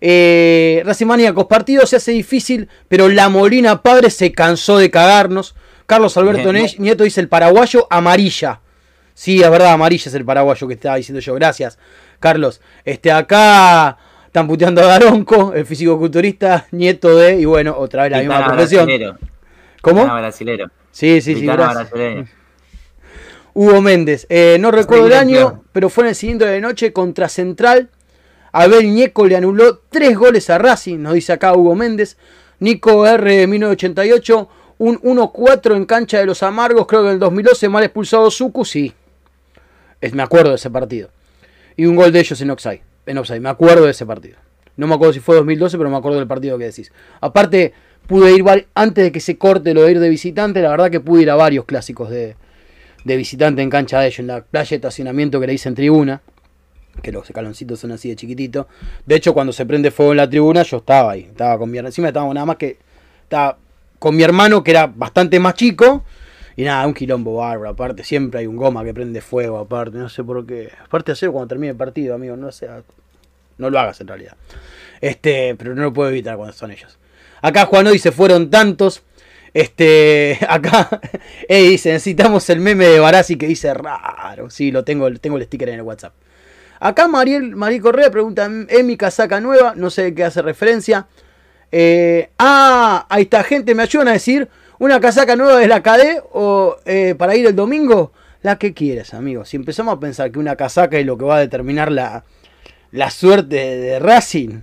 [0.01, 5.55] Eh, Racing Maníacos, partido se hace difícil, pero la Molina padre se cansó de cagarnos.
[5.87, 8.61] Carlos Alberto Bien, Nieto dice el paraguayo amarilla.
[9.15, 11.35] Sí, es verdad, amarilla es el paraguayo que estaba diciendo yo.
[11.35, 11.79] Gracias,
[12.21, 12.61] Carlos.
[12.85, 13.97] Este, acá
[14.27, 18.85] están puteando a Daronco, el físico-culturista, nieto de, y bueno, otra vez la misma profesión.
[18.85, 19.19] brasilero.
[19.81, 20.05] ¿Cómo?
[20.05, 20.71] Brasilero.
[20.91, 21.89] Sí, sí, sí, gracias.
[23.55, 27.29] Hugo Méndez, eh, no recuerdo el año, pero fue en el siguiente de noche contra
[27.29, 27.89] Central.
[28.61, 32.17] Abel Ñeco le anuló tres goles a Racing, nos dice acá Hugo Méndez.
[32.61, 34.49] Nico R 1988,
[34.79, 38.65] un 1-4 en cancha de los Amargos, creo que en el 2012, mal expulsado Suku,
[38.65, 38.93] sí.
[40.01, 41.09] Es- me acuerdo de ese partido.
[41.77, 44.37] Y un gol de ellos en Oxide, en Offside, me acuerdo de ese partido.
[44.77, 46.93] No me acuerdo si fue 2012, pero me acuerdo del partido que decís.
[47.21, 47.73] Aparte,
[48.09, 48.45] pude ir,
[48.75, 51.31] antes de que se corte lo de ir de visitante, la verdad que pude ir
[51.31, 52.35] a varios clásicos de,
[53.05, 56.23] de visitante en cancha de ellos, en la playa de estacionamiento que le dicen tribuna,
[57.03, 58.69] que los escaloncitos son así de chiquitito.
[59.07, 61.79] De hecho, cuando se prende fuego en la tribuna, yo estaba ahí, estaba con mi
[61.79, 62.79] hermano, encima estábamos nada más que,
[63.23, 63.59] estaba
[63.99, 66.05] con mi hermano que era bastante más chico,
[66.57, 70.09] y nada, un quilombo bárbaro, aparte siempre hay un goma que prende fuego, aparte, no
[70.09, 70.73] sé por qué.
[70.85, 72.69] Aparte hacer cuando termine el partido, amigo, no sé.
[73.59, 74.37] no lo hagas en realidad.
[75.01, 76.99] Este, pero no lo puedo evitar cuando son ellos.
[77.43, 79.03] Acá Juan dice, fueron tantos.
[79.55, 81.01] Este, acá
[81.49, 84.51] eh, dice, necesitamos el meme de Barassi que dice raro.
[84.51, 86.13] Sí, lo tengo, tengo el sticker en el WhatsApp.
[86.81, 89.75] Acá Mariel, Mariel Correa pregunta, ¿es mi casaca nueva?
[89.77, 91.07] No sé de qué hace referencia.
[91.73, 94.49] Eh, ah, ahí está, gente, me ayudan a decir,
[94.79, 98.13] ¿una casaca nueva de la KD o eh, para ir el domingo?
[98.43, 99.45] La que quieras, amigo.
[99.45, 102.25] Si empezamos a pensar que una casaca es lo que va a determinar la,
[102.93, 104.61] la suerte de Racing,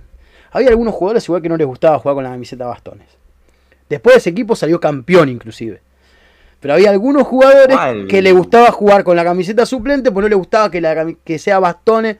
[0.50, 3.08] había algunos jugadores igual que no les gustaba jugar con la camiseta bastones.
[3.90, 5.82] Después de ese equipo salió campeón inclusive.
[6.60, 7.78] Pero había algunos jugadores
[8.08, 11.38] que le gustaba jugar con la camiseta suplente, pues no le gustaba que, la, que
[11.38, 12.16] sea bastones.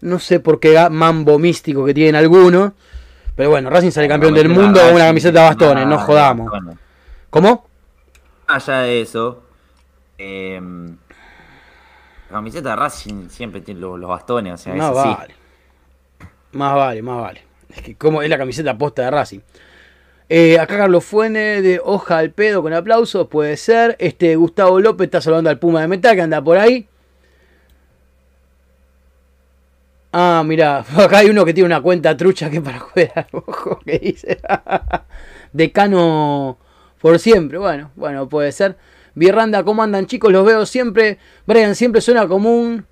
[0.00, 2.72] No sé por qué mambo místico que tienen algunos.
[3.34, 6.50] Pero bueno, Racing sale campeón del mundo con una camiseta bastones, no jodamos.
[7.28, 7.66] ¿Cómo?
[8.46, 9.42] Allá de eso,
[10.16, 10.60] eh,
[12.30, 15.34] la camiseta de Racing siempre tiene los, los bastones, o sea, Más vale.
[16.52, 17.42] Más vale, más vale.
[17.68, 19.40] Es que como es la camiseta posta de Racing.
[20.28, 23.96] Eh, acá Carlos Fuene de Hoja al Pedo con aplausos, puede ser.
[24.00, 26.88] Este Gustavo López está saludando al Puma de Metal que anda por ahí.
[30.12, 33.98] Ah, mira, acá hay uno que tiene una cuenta trucha que para jugar ojo que
[33.98, 34.38] dice
[35.52, 36.58] Decano
[37.00, 37.58] por siempre.
[37.58, 38.76] Bueno, bueno, puede ser.
[39.14, 40.32] Virranda, ¿cómo andan chicos?
[40.32, 41.18] Los veo siempre.
[41.46, 42.84] Brian siempre suena como un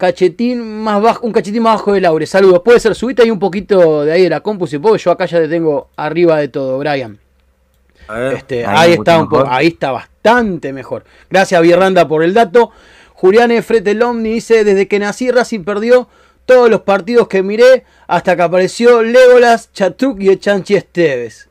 [0.00, 2.26] cachetín más bajo, un cachetín más bajo de Laure.
[2.26, 2.62] Saludos.
[2.64, 4.96] Puede ser, subite ahí un poquito de ahí de la compu si puedo.
[4.96, 7.18] Yo acá ya te tengo arriba de todo, Brian.
[8.08, 11.04] A ver, Este, ahí, está un poco, ahí está bastante mejor.
[11.28, 12.72] Gracias Virranda por el dato.
[13.12, 16.08] Julián Fretelomni dice, desde que nací Racing perdió
[16.46, 21.48] todos los partidos que miré hasta que apareció Legolas, Chatruc y Echanchi Esteves.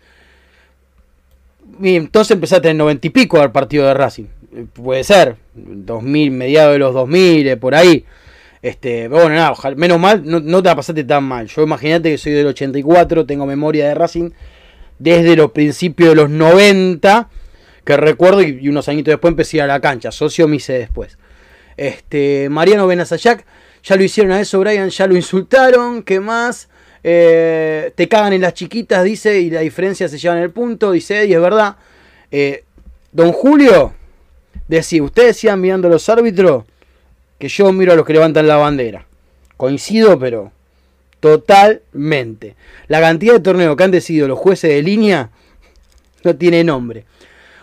[1.80, 4.26] Y entonces empezaste en el noventa y pico al partido de Racing.
[4.74, 8.06] Puede ser, 2000, mediados de los 2000, eh, por ahí.
[8.62, 11.48] Este, bueno, nada, ojalá- menos mal, no, no te la pasaste tan mal.
[11.48, 14.32] Yo imagínate que soy del 84, tengo memoria de Racing
[15.00, 17.30] desde los principios de los 90,
[17.86, 21.18] que recuerdo, y, unos añitos después empecé a la cancha, socio me hice después.
[21.78, 23.46] Este, Mariano Benazayac,
[23.82, 26.68] ya lo hicieron a eso, Brian, ya lo insultaron, ¿qué más?
[27.02, 30.92] Eh, te cagan en las chiquitas, dice, y la diferencia se lleva en el punto,
[30.92, 31.78] dice, y es verdad.
[32.30, 32.66] Eh,
[33.14, 33.94] don Julio,
[34.68, 36.66] decía, ustedes sigan mirando los árbitros,
[37.40, 39.06] que yo miro a los que levantan la bandera.
[39.58, 40.52] Coincido, pero
[41.20, 42.56] totalmente.
[42.88, 45.32] La cantidad de torneos que han decidido los jueces de línea
[46.24, 47.06] no tiene nombre.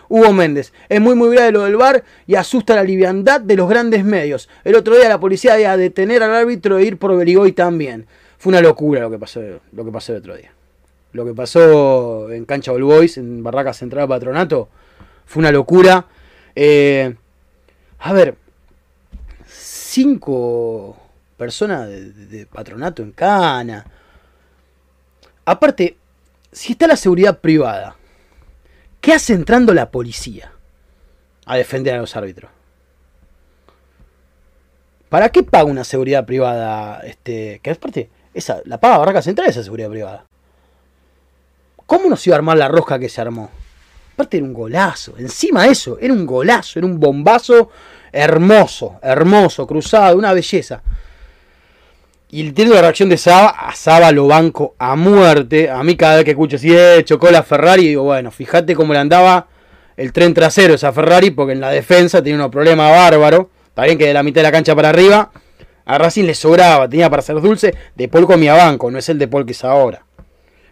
[0.09, 3.69] Hugo Méndez, es muy muy grave lo del bar y asusta la liviandad de los
[3.69, 4.49] grandes medios.
[4.63, 8.07] El otro día la policía iba a detener al árbitro e ir por Berigoy también.
[8.37, 9.41] Fue una locura lo que pasó,
[9.73, 10.51] lo que pasó el otro día.
[11.11, 14.69] Lo que pasó en Cancha All Boys, en Barraca Central Patronato,
[15.25, 16.05] fue una locura.
[16.55, 17.15] Eh,
[17.99, 18.35] a ver,
[19.87, 20.97] cinco
[21.37, 23.85] personas de, patronato en cana.
[25.45, 25.97] Aparte,
[26.51, 27.95] si está la seguridad privada,
[28.99, 30.51] ¿qué hace entrando la policía
[31.45, 32.51] a defender a los árbitros?
[35.09, 36.99] ¿Para qué paga una seguridad privada?
[37.05, 40.25] Este, que aparte, esa, la paga Barraca Central esa seguridad privada.
[41.85, 43.49] ¿Cómo no se iba a armar la rosca que se armó?
[44.15, 45.13] Aparte era un golazo.
[45.17, 47.69] Encima de eso, era un golazo, era un bombazo
[48.11, 50.81] hermoso, hermoso, cruzado, una belleza.
[52.29, 55.69] Y entiendo la reacción de Saba, a Saba lo banco a muerte.
[55.69, 58.91] A mí cada vez que escucho si eh, chocó la Ferrari, digo, bueno, fíjate cómo
[58.91, 59.47] le andaba
[59.95, 63.47] el tren trasero esa Ferrari, porque en la defensa tenía unos problemas bárbaros.
[63.69, 65.31] Está bien que de la mitad de la cancha para arriba,
[65.85, 67.73] a Racing le sobraba, tenía para ser dulce.
[67.95, 70.05] De Paul comía banco, no es el de Paul que es ahora.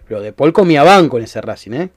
[0.08, 1.90] Pero de Paul comía banco en ese Racing, ¿eh?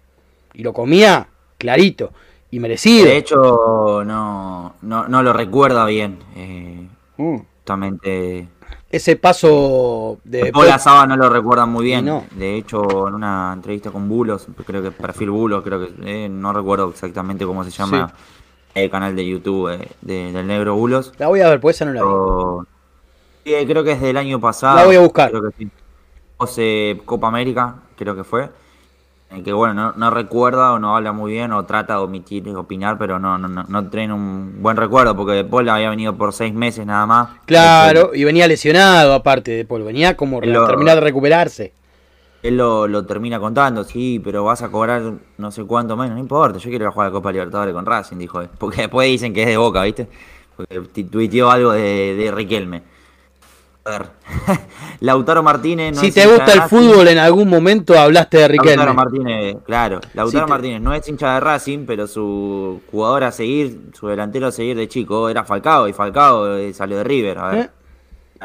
[0.55, 1.29] Y lo comía
[1.59, 2.13] clarito
[2.51, 3.07] y merecido.
[3.07, 6.19] De hecho, no, no, no lo recuerda bien.
[6.37, 7.39] Eh, Mm.
[7.59, 8.49] justamente.
[8.91, 12.07] Ese paso de Paul Saba no lo recuerda muy bien.
[12.07, 12.25] No.
[12.31, 16.53] De hecho, en una entrevista con Bulos, creo que perfil Bulos, creo que eh, no
[16.53, 18.13] recuerdo exactamente cómo se llama
[18.75, 21.13] el canal de YouTube eh, de- del negro Bulos.
[21.19, 22.01] La voy a ver, pues esa no la.
[22.01, 22.67] Pero-
[23.45, 24.77] sí, creo que es del año pasado.
[24.77, 25.31] La voy a buscar.
[25.31, 25.69] Creo que sí.
[26.37, 28.49] Pose Copa América, creo que fue.
[29.31, 32.49] En que bueno, no, no recuerda o no habla muy bien o trata de omitir,
[32.57, 36.33] opinar, pero no, no, no, no tiene un buen recuerdo porque Paul había venido por
[36.33, 37.29] seis meses nada más.
[37.45, 41.73] Claro, y venía lesionado aparte de Paul, venía como Lo- terminar de recuperarse.
[42.43, 45.03] Él lo, lo termina contando, sí, pero vas a cobrar
[45.39, 47.75] no sé cuánto menos, no importa, yo quiero ir a jugar a la Copa Libertadores
[47.75, 48.49] con Racing, dijo él.
[48.59, 50.09] Porque después dicen que es de Boca, ¿viste?
[50.57, 52.83] Porque tuiteó algo de, de Riquelme.
[53.91, 54.07] Ver,
[55.01, 58.71] Lautaro Martínez no si es te gusta el fútbol, en algún momento hablaste de Lautaro
[58.73, 58.93] Riquelme.
[58.93, 63.81] Martínez, claro, Lautaro te- Martínez no es hincha de Racing, pero su jugador a seguir,
[63.99, 67.49] su delantero a seguir de chico era Falcao, y Falcao eh, salió de River, a
[67.51, 67.59] ver.
[67.65, 67.71] ¿Eh?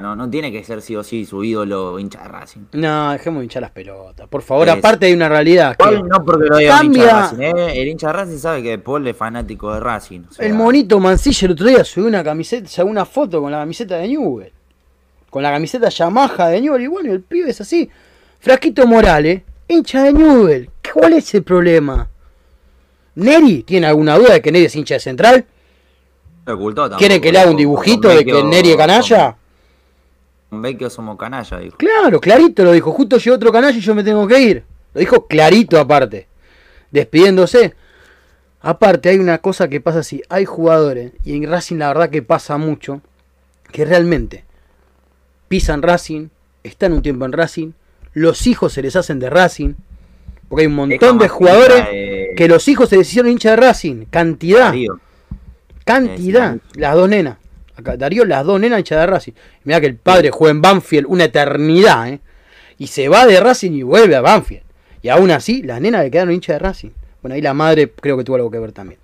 [0.01, 2.61] No, no tiene que ser sí o sí su ídolo hincha de Racing.
[2.71, 4.27] No, dejemos de hinchar las pelotas.
[4.27, 5.75] Por favor, Es- aparte hay una realidad.
[5.77, 7.41] que no porque lo diga un hincha de cambia- Racing.
[7.59, 7.81] ¿eh?
[7.81, 10.21] El hincha de Racing sabe que Paul es fanático de Racing.
[10.29, 13.51] o sea, El monito Mancilla el otro día subió una camiseta, sacó una foto con
[13.51, 14.51] la camiseta de Newell.
[15.33, 16.83] Con la camiseta Yamaha de Newell.
[16.83, 17.89] Y bueno, el pibe es así.
[18.39, 20.69] Frasquito Morales, hincha de Newell.
[20.93, 22.07] ¿Cuál es el problema?
[23.15, 23.63] ¿Neri?
[23.63, 25.43] ¿Tiene alguna duda de que Neri es hincha de Central?
[26.45, 29.35] lo ocultó tampoco, ¿Quiere que le haga un dibujito de que Neri es canalla?
[30.51, 31.77] Con Vecchio somos canalla, dijo.
[31.77, 32.91] Claro, clarito lo dijo.
[32.91, 34.63] Justo llegó otro canalla y yo me tengo que ir.
[34.93, 36.27] Lo dijo clarito aparte.
[36.91, 37.73] Despidiéndose.
[38.61, 40.21] Aparte, hay una cosa que pasa así.
[40.29, 43.01] Hay jugadores, y en Racing la verdad que pasa mucho,
[43.71, 44.43] que realmente
[45.53, 46.29] pisan Racing,
[46.63, 47.73] están un tiempo en Racing,
[48.13, 49.75] los hijos se les hacen de Racing,
[50.49, 53.57] porque hay un montón de jugadores de- que los hijos se les hicieron hincha de
[53.57, 54.05] Racing.
[54.09, 54.65] Cantidad.
[54.69, 54.99] Darío.
[55.85, 56.57] Cantidad.
[56.73, 57.37] Las dos nenas.
[57.75, 59.31] Acá, Darío, las dos nenas hinchas de Racing.
[59.63, 62.19] Mirá que el padre juega en Banfield una eternidad, ¿eh?
[62.79, 64.63] Y se va de Racing y vuelve a Banfield.
[65.03, 66.89] Y aún así, las nenas le quedaron hinchas de Racing.
[67.21, 68.99] Bueno, ahí la madre creo que tuvo algo que ver también.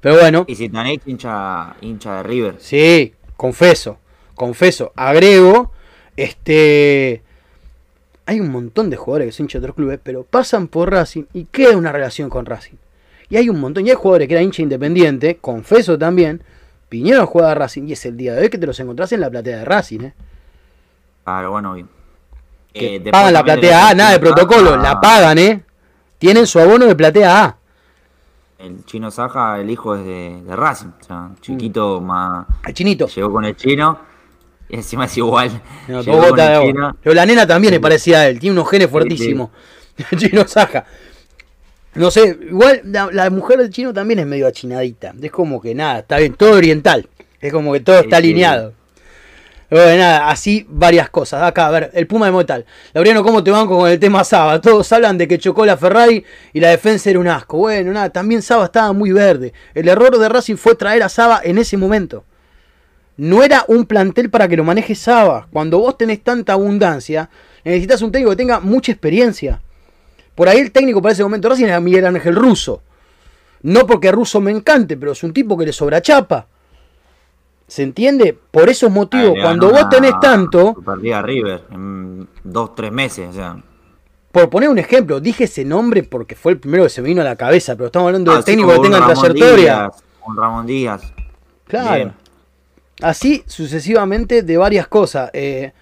[0.00, 2.54] Pero bueno, Y si Tanech hincha, hincha de River.
[2.58, 3.98] sí, confeso,
[4.36, 5.72] confeso, agrego,
[6.18, 7.22] este...
[8.26, 11.24] Hay un montón de jugadores que son hinchas de otros clubes, pero pasan por Racing
[11.32, 12.76] y queda una relación con Racing.
[13.30, 16.42] Y hay un montón, y hay jugadores que eran hincha independiente, confeso también,
[16.90, 19.12] vinieron a jugar a Racing y es el día de hoy que te los encontrás
[19.12, 20.14] en la platea de Racing, ¿eh?
[21.24, 21.88] Claro, bueno, bien.
[22.72, 25.62] Que Eh, pagan la platea A, nada de protocolo, la pagan, ¿eh?
[26.18, 27.56] Tienen su abono de platea A.
[28.58, 30.88] El chino Saja, el hijo es de, de Racing.
[31.00, 32.46] O sea, chiquito, más.
[32.66, 33.06] El chinito.
[33.06, 34.07] Llegó con el chino.
[34.68, 35.62] Y encima es igual.
[35.88, 36.02] No.
[36.04, 39.50] Pero la nena también le parecía a él, tiene unos genes fuertísimos.
[40.16, 40.84] Chino Saja.
[41.94, 45.14] No sé, igual la, la mujer del chino también es medio achinadita.
[45.20, 47.08] Es como que nada, está bien, todo oriental.
[47.40, 48.74] Es como que todo está alineado.
[49.70, 51.42] Bueno, nada, así varias cosas.
[51.42, 52.64] Acá, a ver, el Puma de Motal.
[52.94, 54.60] Laureano, ¿cómo te banco con el tema Saba?
[54.60, 57.58] Todos hablan de que chocó la Ferrari y la defensa era un asco.
[57.58, 59.52] Bueno, nada, también Saba estaba muy verde.
[59.74, 62.24] El error de Racing fue traer a Saba en ese momento.
[63.18, 65.48] No era un plantel para que lo maneje Saba.
[65.52, 67.28] Cuando vos tenés tanta abundancia,
[67.64, 69.60] necesitas un técnico que tenga mucha experiencia.
[70.36, 72.80] Por ahí el técnico para ese momento de Racing era Miguel Ángel Russo.
[73.62, 76.46] No porque Russo me encante, pero es un tipo que le sobra chapa.
[77.66, 78.38] ¿Se entiende?
[78.50, 83.28] Por esos motivos, Ah, cuando vos tenés tanto, Superliga River en dos, tres meses.
[83.30, 83.56] O sea.
[84.30, 87.20] por poner un ejemplo, dije ese nombre porque fue el primero que se me vino
[87.20, 89.74] a la cabeza, pero estamos hablando de Así técnicos que tengan trayectoria.
[89.74, 91.02] Díaz, un Ramón Díaz.
[91.66, 91.94] Claro.
[91.96, 92.27] Bien.
[93.00, 95.30] Así sucesivamente de varias cosas.
[95.32, 95.72] Eh,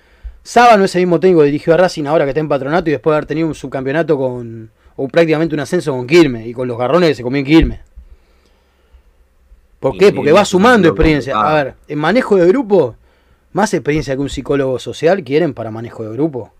[0.42, 2.88] Saba no es el mismo técnico que dirigió a Racing ahora que está en patronato
[2.88, 4.70] y después de haber tenido un subcampeonato con.
[4.96, 7.80] o prácticamente un ascenso con Quilmes y con los garrones que se comió en Quilmes.
[9.80, 10.12] ¿Por qué?
[10.12, 11.38] Porque va sumando experiencia.
[11.38, 12.96] A ver, en manejo de grupo,
[13.52, 16.52] más experiencia que un psicólogo social quieren para manejo de grupo.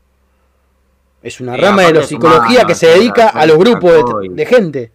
[1.23, 4.93] Es una rama de la psicología que se dedica a los grupos de gente.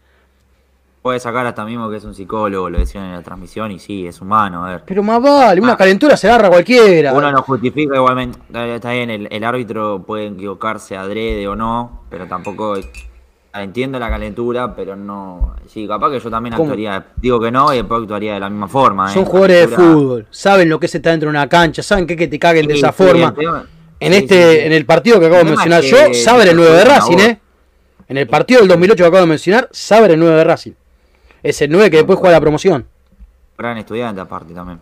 [1.02, 4.06] Puede sacar hasta mismo que es un psicólogo, lo decían en la transmisión, y sí,
[4.06, 4.84] es humano, a ver.
[4.86, 5.78] Pero más vale, una Ah.
[5.78, 7.12] calentura se agarra cualquiera.
[7.14, 8.38] Uno no justifica igualmente,
[8.76, 12.76] está bien, el, el árbitro puede equivocarse adrede o no, pero tampoco
[13.54, 16.66] entiendo la calentura, pero no, sí, capaz que yo también ¿Cómo?
[16.70, 19.10] actuaría, digo que no y después actuaría de la misma forma.
[19.10, 19.14] ¿eh?
[19.16, 22.16] Son jugadores de fútbol, saben lo que es estar dentro de una cancha, saben que,
[22.16, 23.34] que te caguen de esa sí, forma.
[23.34, 23.66] tema-
[24.00, 26.56] En sí, este, en el partido que acabo de mencionar yo, que- sabe el que
[26.56, 27.18] 9 de Racing.
[27.20, 27.40] ¿eh?
[28.08, 30.72] En el partido del 2008 que acabo de mencionar, sabe el 9 de Racing.
[31.44, 32.86] Es el 9 que después juega la promoción.
[33.58, 34.80] Gran estudiante aparte también.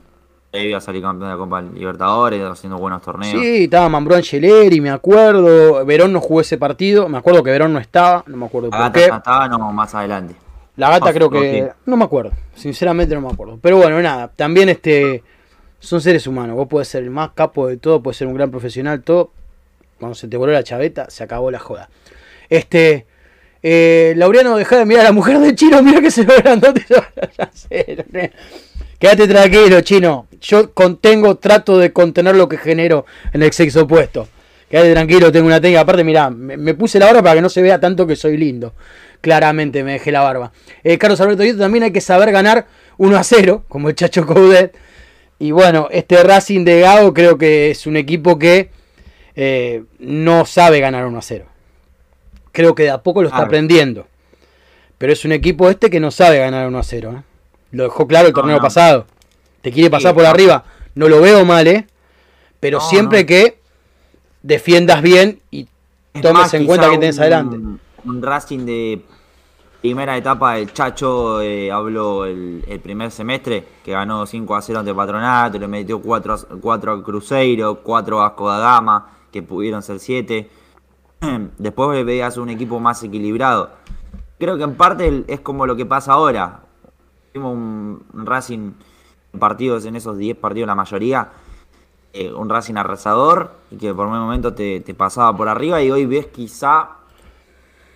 [0.52, 3.40] Él iba a salir campeón de la Copa Libertadores, haciendo buenos torneos.
[3.40, 5.86] Sí, estaba Mambrú Angeleri, me acuerdo.
[5.86, 7.08] Verón no jugó ese partido.
[7.08, 9.06] Me acuerdo que Verón no estaba, no me acuerdo por Agata qué.
[9.06, 10.36] estaba, no, más adelante.
[10.76, 11.72] La gata creo que.
[11.86, 12.32] No me acuerdo.
[12.56, 13.60] Sinceramente no me acuerdo.
[13.62, 14.30] Pero bueno, nada.
[14.30, 15.24] También este.
[15.78, 16.56] Son seres humanos.
[16.56, 19.32] Vos podés ser el más capo de todo, podés ser un gran profesional, todo.
[20.00, 21.90] Cuando se te voló la chaveta, se acabó la joda.
[22.50, 23.06] Este.
[23.62, 26.86] Eh, Laureano, deja de mirar a la mujer del chino, mira que se ve grandote.
[29.00, 30.28] Quédate tranquilo, chino.
[30.42, 34.28] Yo contengo, trato de contener lo que genero en el sexo opuesto.
[34.70, 35.82] Quédate tranquilo, tengo una técnica.
[35.82, 38.74] Aparte, mirá, me, puse la barba para que no se vea tanto que soy lindo.
[39.22, 40.52] Claramente me dejé la barba.
[40.84, 44.76] Eh, Carlos Alberto también hay que saber ganar 1 a 0, como el Chacho Coudet.
[45.40, 48.70] Y bueno, este Racing de Gago creo que es un equipo que
[49.36, 51.46] eh, no sabe ganar 1 a 0.
[52.60, 54.06] Creo que de a poco lo está aprendiendo.
[54.98, 57.14] Pero es un equipo este que no sabe ganar 1 a 0.
[57.18, 57.22] ¿eh?
[57.72, 58.62] Lo dejó claro el No, torneo no.
[58.62, 59.06] pasado.
[59.62, 60.30] Te quiere pasar Sí, por no.
[60.30, 60.66] arriba.
[60.94, 61.88] No lo veo mal, ¿eh?
[62.60, 63.60] Pero siempre que
[64.44, 65.68] defiendas bien y
[66.14, 67.58] Es tomes más, en cuenta que tenés un- adelante.
[68.04, 69.02] Un Racing de
[69.82, 74.80] primera etapa del Chacho eh, habló el, el primer semestre, que ganó 5 a 0
[74.80, 79.42] ante Patronato, le metió 4, a- 4 al Cruzeiro, 4 a Vasco da Gama, que
[79.44, 80.50] pudieron ser 7.
[81.58, 83.72] Después veías un equipo más equilibrado.
[84.38, 86.62] Creo que en parte es como lo que pasa ahora.
[87.34, 88.72] Tuvimos un Racing
[89.38, 91.30] partidos, en esos 10 partidos la mayoría,
[92.14, 96.06] eh, un Racing arrasador y que por un momento te, pasaba por arriba y hoy
[96.06, 96.90] ves quizá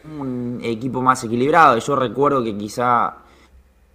[0.05, 1.78] un equipo más equilibrado.
[1.78, 3.15] Yo recuerdo que quizá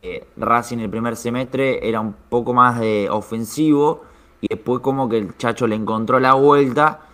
[0.02, 4.04] eh, Racing el primer semestre era un poco más eh, ofensivo
[4.40, 7.07] y después como que el Chacho le encontró la vuelta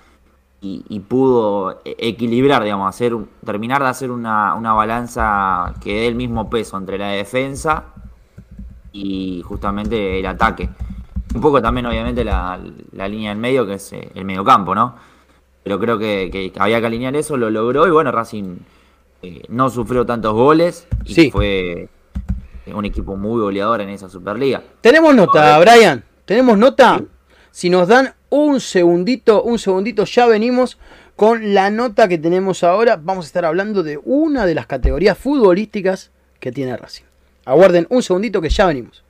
[0.65, 6.07] y, y pudo e- equilibrar, digamos, hacer terminar de hacer una, una balanza que dé
[6.09, 7.85] el mismo peso entre la defensa
[8.93, 10.69] y justamente el ataque.
[11.35, 12.59] Un poco también, obviamente, la,
[12.93, 14.95] la línea en medio, que es eh, el mediocampo, ¿no?
[15.63, 18.57] Pero creo que, que había que alinear eso, lo logró y bueno, Racing
[19.23, 21.31] eh, no sufrió tantos goles y Sí.
[21.31, 21.89] fue
[22.67, 24.63] eh, un equipo muy goleador en esa Superliga.
[24.81, 26.05] Tenemos nota, Brian.
[26.25, 27.01] Tenemos nota.
[27.51, 30.77] Si nos dan un segundito, un segundito, ya venimos
[31.15, 32.97] con la nota que tenemos ahora.
[33.01, 36.11] Vamos a estar hablando de una de las categorías futbolísticas
[36.41, 37.05] que tiene Racing.
[37.45, 39.05] Aguarden un segundito que ya venimos.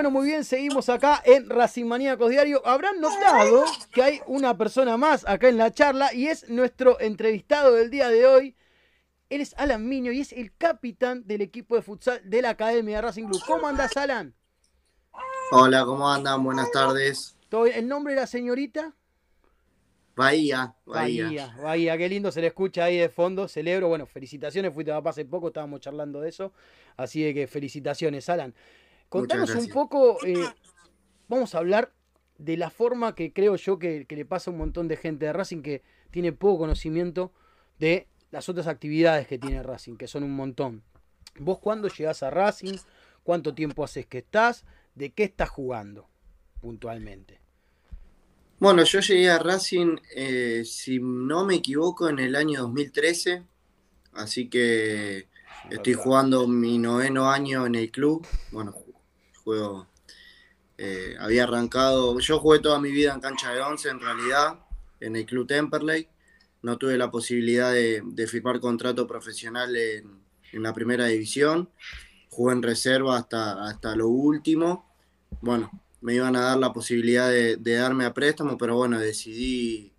[0.00, 2.66] Bueno, muy bien, seguimos acá en Racing Maníacos Diario.
[2.66, 7.74] Habrán notado que hay una persona más acá en la charla y es nuestro entrevistado
[7.74, 8.56] del día de hoy.
[9.28, 13.02] Él es Alan Miño y es el capitán del equipo de futsal de la Academia
[13.02, 13.42] Racing Club.
[13.46, 14.34] ¿Cómo andas, Alan?
[15.50, 16.42] Hola, ¿cómo andan?
[16.44, 17.36] Buenas tardes.
[17.50, 17.76] ¿Todo bien?
[17.76, 18.94] ¿El nombre de la señorita?
[20.16, 21.24] Bahía, Bahía.
[21.24, 25.10] Bahía, Bahía, qué lindo se le escucha ahí de fondo, celebro, bueno, felicitaciones, fuiste papá
[25.10, 26.54] hace poco, estábamos charlando de eso,
[26.96, 28.54] así de que felicitaciones, Alan.
[29.10, 30.48] Contanos un poco, eh,
[31.28, 31.92] vamos a hablar
[32.38, 35.26] de la forma que creo yo que, que le pasa a un montón de gente
[35.26, 37.32] de Racing que tiene poco conocimiento
[37.78, 40.82] de las otras actividades que tiene Racing, que son un montón.
[41.38, 42.76] ¿Vos cuándo llegás a Racing?
[43.22, 44.64] ¿Cuánto tiempo haces que estás?
[44.94, 46.08] ¿De qué estás jugando
[46.60, 47.40] puntualmente?
[48.58, 53.42] Bueno, yo llegué a Racing, eh, si no me equivoco, en el año 2013,
[54.12, 55.28] así que
[55.68, 58.26] Estoy jugando mi noveno año en el club.
[58.50, 58.74] Bueno,
[60.78, 62.18] eh, había arrancado.
[62.20, 64.58] Yo jugué toda mi vida en cancha de once, en realidad,
[65.00, 66.08] en el club Temperley.
[66.62, 70.20] No tuve la posibilidad de, de firmar contrato profesional en,
[70.52, 71.70] en la primera división.
[72.28, 74.86] Jugué en reserva hasta, hasta lo último.
[75.40, 75.70] Bueno,
[76.00, 79.92] me iban a dar la posibilidad de, de darme a préstamo, pero bueno, decidí,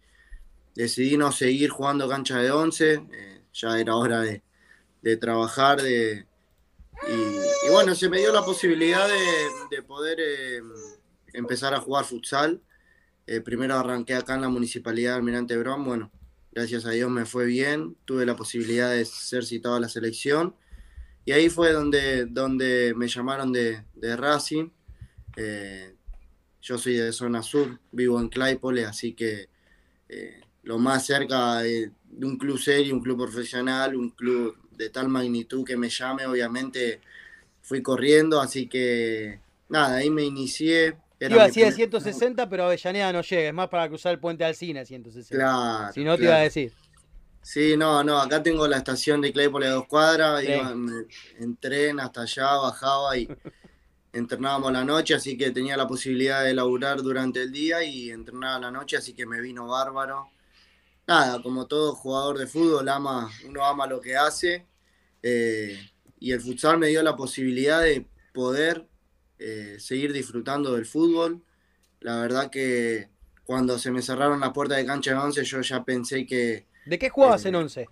[0.76, 2.93] decidí no seguir jugando cancha de once.
[3.12, 4.41] eh, ya era hora de,
[5.02, 6.26] de trabajar, de,
[7.10, 7.31] y,
[7.64, 10.62] y bueno, se me dio la posibilidad de, de poder eh,
[11.34, 12.62] empezar a jugar futsal.
[13.28, 15.84] Eh, primero arranqué acá en la municipalidad de Almirante Brown.
[15.86, 16.12] Bueno,
[16.51, 17.95] gracias a Dios me fue bien.
[18.05, 20.55] Tuve la posibilidad de ser citado a la selección.
[21.24, 24.70] Y ahí fue donde, donde me llamaron de, de Racing.
[25.38, 25.95] Eh,
[26.62, 29.49] yo soy de zona sur, vivo en Claypole, así que
[30.64, 35.07] lo más cerca de, de un club serio, un club profesional, un club de tal
[35.07, 37.01] magnitud que me llame, obviamente
[37.72, 40.97] fui corriendo, así que nada, ahí me inicié.
[41.17, 44.19] Era Iba a de primer- 160, pero Avellaneda no llega, es más para cruzar el
[44.19, 45.38] puente Alcina 160.
[45.41, 46.32] Claro, si no, te claro.
[46.34, 46.74] iba a decir.
[47.41, 50.47] Sí, no, no, acá tengo la estación de Claypole a dos cuadras, Sí.
[50.51, 50.69] iba
[51.39, 53.26] en tren hasta allá, bajaba y
[54.13, 58.59] entrenábamos la noche, así que tenía la posibilidad de laburar durante el día y entrenaba
[58.59, 60.28] la noche, así que me vino bárbaro.
[61.07, 64.65] Nada, como todo jugador de fútbol, ama, uno ama lo que hace
[65.24, 65.80] eh,
[66.22, 68.88] y el futsal me dio la posibilidad de poder
[69.39, 71.43] eh, seguir disfrutando del fútbol.
[72.01, 73.09] La verdad que
[73.45, 76.99] cuando se me cerraron las puertas de cancha de once, yo ya pensé que ¿De
[76.99, 77.89] qué jugabas Eh, en 11?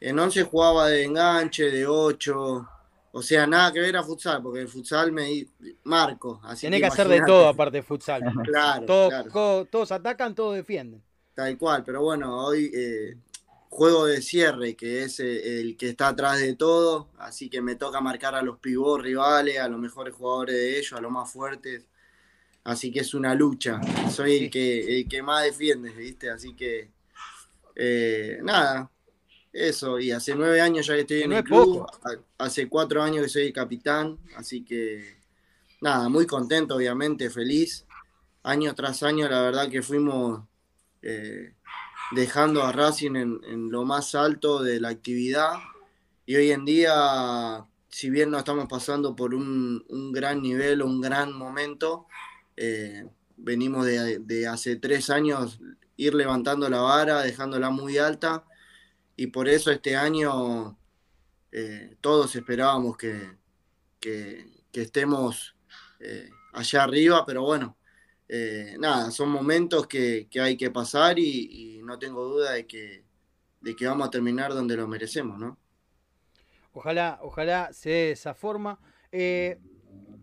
[0.00, 2.68] en 11 jugaba de enganche, de 8,
[3.12, 5.48] o sea, nada que ver a futsal, porque el futsal me di-
[5.84, 6.40] marco.
[6.44, 8.22] Así Tenés que hacer de todo aparte de futsal.
[8.44, 11.02] Claro, Todos, claro, co- todos atacan, todos defienden.
[11.34, 13.16] tal cual, pero bueno, hoy eh,
[13.72, 17.74] juego de cierre, que es eh, el que está atrás de todo, así que me
[17.74, 21.32] toca marcar a los pivots rivales, a los mejores jugadores de ellos, a los más
[21.32, 21.88] fuertes.
[22.64, 23.80] Así que es una lucha.
[24.10, 26.28] Soy el que, el que más defiende, ¿viste?
[26.28, 26.90] Así que,
[27.74, 28.90] eh, nada,
[29.54, 29.98] eso.
[29.98, 31.86] Y hace nueve años ya que estoy en no el club.
[32.36, 34.18] Hace cuatro años que soy el capitán.
[34.36, 35.16] Así que,
[35.80, 37.86] nada, muy contento, obviamente, feliz.
[38.42, 40.42] Año tras año, la verdad que fuimos
[41.00, 41.54] eh,
[42.14, 45.54] dejando a Racing en, en lo más alto de la actividad.
[46.26, 50.86] Y hoy en día, si bien no estamos pasando por un, un gran nivel o
[50.86, 52.06] un gran momento,
[52.56, 53.06] eh,
[53.36, 55.60] venimos de, de hace tres años
[55.96, 58.44] ir levantando la vara, dejándola muy alta.
[59.16, 60.78] Y por eso este año
[61.52, 63.36] eh, todos esperábamos que,
[64.00, 65.54] que- estemos
[66.00, 67.76] eh, allá arriba, pero bueno,
[68.28, 72.66] eh, nada, son momentos que, que hay que pasar y, y no tengo duda de
[72.66, 73.04] que,
[73.60, 75.58] de que vamos a terminar donde lo merecemos, ¿no?
[76.72, 78.78] Ojalá, ojalá se dé de esa forma.
[79.10, 79.58] Eh,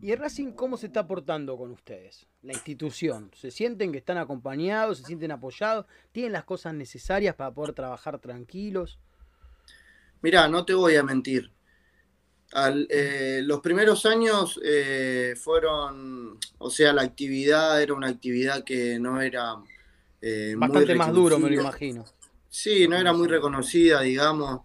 [0.02, 2.26] ¿Y el Racing cómo se está portando con ustedes?
[2.42, 3.32] La institución.
[3.36, 5.00] ¿Se sienten que están acompañados?
[5.00, 5.86] ¿Se sienten apoyados?
[6.12, 8.98] ¿Tienen las cosas necesarias para poder trabajar tranquilos?
[10.22, 11.52] Mira, no te voy a mentir.
[12.54, 18.98] Al- eh, los primeros años eh, fueron, o sea, la actividad era una actividad que
[19.00, 19.56] no era
[20.22, 22.06] eh, muy Bastante más duro, me lo imagino.
[22.50, 24.62] Sí, no era muy reconocida, digamos.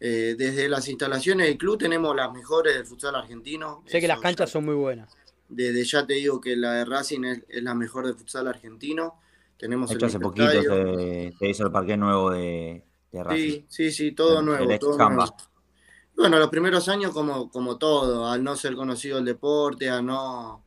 [0.00, 3.82] Eh, desde las instalaciones del club tenemos las mejores del futsal argentino.
[3.86, 5.12] Sé que las canchas ya- son muy buenas.
[5.50, 9.20] Desde ya te digo que la de Racing es, es la mejor del futsal argentino.
[9.58, 13.38] Tenemos De el hecho, hace poquito se, se hizo el parque nuevo de, de Racing.
[13.50, 15.36] Sí, sí, sí, todo El- nuevo, el ex todo nuevo.
[16.18, 20.64] Bueno, los primeros años como, como todo, al no ser conocido el deporte, a no,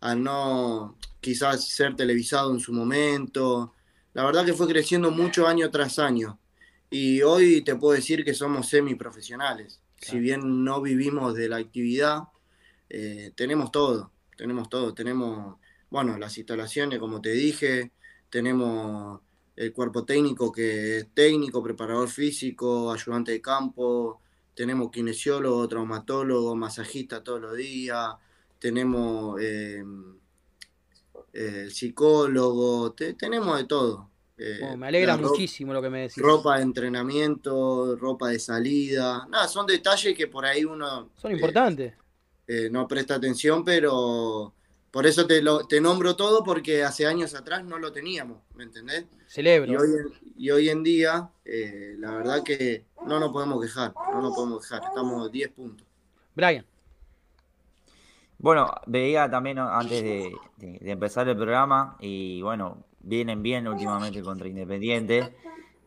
[0.00, 3.74] a no quizás ser televisado en su momento.
[4.14, 6.38] La verdad que fue creciendo mucho año tras año.
[6.88, 9.80] Y hoy te puedo decir que somos semiprofesionales.
[9.96, 10.22] Si Claro.
[10.22, 12.20] bien no vivimos de la actividad,
[12.88, 14.94] eh, tenemos todo, tenemos todo.
[14.94, 15.56] Tenemos,
[15.90, 17.90] bueno, las instalaciones, como te dije,
[18.30, 19.20] tenemos
[19.56, 24.21] el cuerpo técnico que es técnico, preparador físico, ayudante de campo,
[24.54, 28.14] tenemos kinesiólogo, traumatólogo, masajista todos los días,
[28.58, 29.82] tenemos eh,
[31.32, 34.10] eh, psicólogo, te- tenemos de todo.
[34.36, 36.22] Eh, me alegra muchísimo lo que me decís.
[36.22, 41.34] Ropa de entrenamiento, ropa de salida, nada, son detalles que por ahí uno Son eh,
[41.34, 41.94] importantes.
[42.46, 44.52] eh, no presta atención, pero
[44.92, 48.62] por eso te, lo, te nombro todo porque hace años atrás no lo teníamos, ¿me
[48.64, 49.04] entendés?
[49.04, 49.80] Y Celebro.
[49.80, 49.88] hoy,
[50.36, 54.62] y hoy en día, eh, la verdad que no nos podemos quejar, no nos podemos
[54.62, 55.86] quejar, estamos 10 puntos.
[56.34, 56.64] Brian,
[58.38, 64.22] Bueno, veía también antes de, de- de empezar el programa y bueno, vienen bien últimamente
[64.22, 65.34] contra Independiente.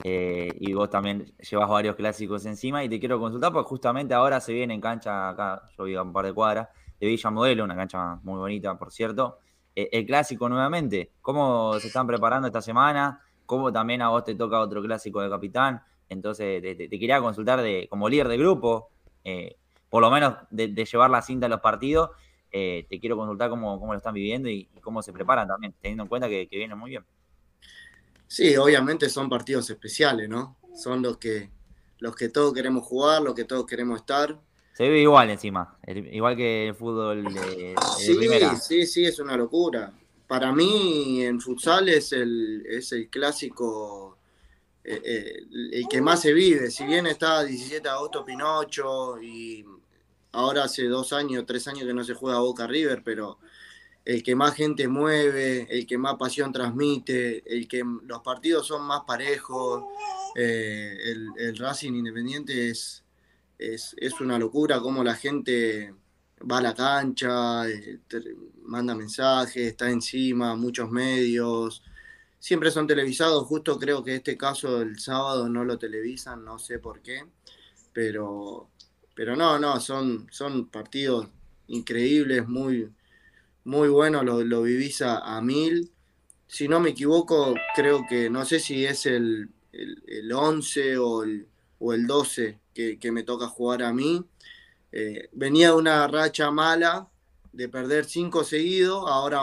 [0.04, 4.40] eh, y vos también llevas varios clásicos encima y te quiero consultar porque justamente ahora
[4.40, 6.70] se viene en cancha acá, yo vivo a un par de cuadras,
[7.00, 9.40] de Villa Modelo, una cancha muy bonita, por cierto.
[9.76, 13.22] Eh, el clásico nuevamente, ¿cómo se están preparando esta semana?
[13.46, 15.82] ¿Cómo también a vos te toca otro clásico de capitán?
[16.10, 18.90] Entonces, te, quería consultar de, como líder de grupo,
[19.24, 19.58] eh,
[19.90, 22.12] por lo menos de, llevar la cinta a los partidos,
[22.52, 25.74] eh, te quiero consultar cómo, cómo lo están viviendo y, y cómo se preparan también,
[25.82, 27.04] teniendo en cuenta que, que vienen muy bien.
[28.28, 30.58] Sí, obviamente son partidos especiales, ¿no?
[30.76, 31.50] Son los que,
[32.00, 34.40] los que todos queremos jugar, los que todos queremos estar.
[34.76, 38.56] Se vive igual encima, igual que el fútbol de, de Sí, primera.
[38.58, 39.94] sí, sí, es una locura.
[40.28, 44.18] Para mí, en futsal es el, es el clásico,
[44.84, 46.70] eh, eh, el que más se vive.
[46.72, 49.66] Si bien está 17 de agosto Pinocho y
[50.34, 53.40] ahora hace dos años, tres años que no se juega Boca River, pero
[54.04, 58.84] el que más gente mueve, el que más pasión transmite, el que los partidos son
[58.84, 59.86] más parejos,
[60.36, 63.05] eh, el, el Racing Independiente es,
[63.58, 65.94] es, es una locura como la gente
[66.50, 68.00] va a la cancha, eh,
[68.64, 71.84] manda mensajes, está encima, muchos medios.
[72.40, 76.80] Siempre son televisados, justo creo que este caso el sábado no lo televisan, no sé
[76.80, 77.26] por qué,
[77.94, 78.70] pero,
[79.16, 81.28] pero no, no, son, son partidos
[81.68, 82.92] increíbles, muy,
[83.64, 85.92] muy buenos, lo, lo a, mil.
[86.48, 91.24] Si no me equivoco, creo que no sé si es el, el, el 11 o
[91.24, 91.48] el,
[91.80, 94.24] o el 12 que, que me toca jugar a mí.
[94.92, 97.08] Eh, venía de una racha mala
[97.52, 99.42] de perder cinco seguidos, ahora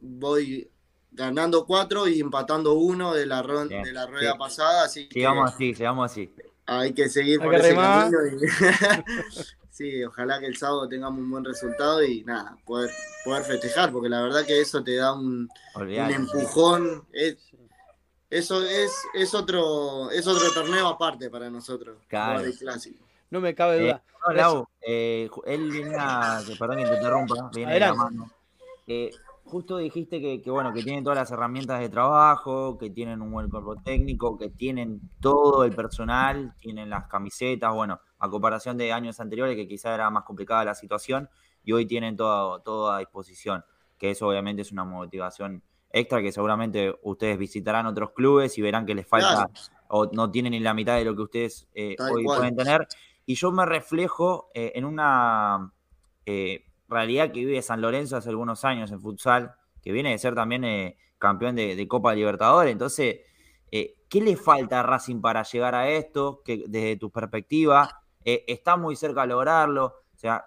[0.00, 0.68] voy
[1.12, 4.38] ganando cuatro y empatando uno de la, Bien, de la rueda sí.
[4.38, 6.32] pasada, así que Sigamos así, sigamos así.
[6.66, 8.10] hay que seguir Hay por que ese remar.
[8.10, 8.18] camino.
[8.26, 12.90] y- sí, ojalá que el sábado tengamos un buen resultado y nada, poder,
[13.24, 17.04] poder festejar, porque la verdad que eso te da un, un empujón.
[17.12, 17.38] Es-
[18.30, 21.98] eso es, es otro es otro torneo aparte para nosotros.
[22.08, 22.32] Claro.
[22.38, 23.04] jugar el clásico.
[23.30, 24.02] No me cabe Eh, duda.
[24.28, 28.14] no, Lau, eh, él venía, que perdón que te interrumpa, viene de la Adelante.
[28.16, 28.30] mano.
[28.86, 29.10] Eh,
[29.44, 33.30] justo dijiste que, que, bueno, que tienen todas las herramientas de trabajo, que tienen un
[33.32, 38.92] buen cuerpo técnico, que tienen todo el personal, tienen las camisetas, bueno, a comparación de
[38.92, 41.28] años anteriores que quizá era más complicada la situación
[41.64, 43.64] y hoy tienen todo, todo a disposición,
[43.98, 45.62] que eso obviamente es una motivación
[45.96, 49.50] extra que seguramente ustedes visitarán otros clubes y verán que les falta Claro.
[49.88, 52.86] o no tienen ni la mitad de lo que ustedes eh, hoy pueden tener.
[53.24, 55.72] Y yo me reflejo eh, en una
[56.26, 60.34] eh, realidad que vive San Lorenzo hace algunos años en futsal, que viene de ser
[60.34, 62.72] también campeón de, de Copa Libertadores.
[62.72, 63.20] Entonces,
[63.70, 66.42] ¿qué le falta a Racing para llegar a esto?
[66.44, 69.86] Que desde tu perspectiva, está muy cerca de lograrlo.
[69.86, 70.44] O sea,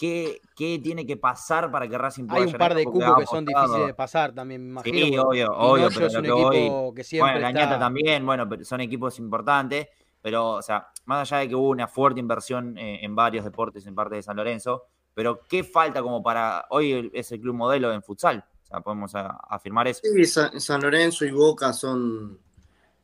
[0.00, 3.26] ¿qué, qué tiene que pasar para que Racing pueda Hay un par de cupos que
[3.26, 4.96] son difíciles de pasar también, me imagino.
[5.06, 7.60] Sí, obvio, obvio, pero es lo un que voy- equipo que siempre Bueno, la está...
[7.60, 9.88] ñata también, bueno, pero son equipos importantes,
[10.22, 13.86] pero, o sea, más allá de que hubo una fuerte inversión eh, en varios deportes
[13.86, 16.64] en parte de San Lorenzo, pero ¿qué falta como para.
[16.70, 18.42] Hoy es el club modelo en futsal?
[18.62, 20.00] O sea, podemos a- afirmar eso.
[20.02, 22.38] Sí, Sa- San Lorenzo y Boca son,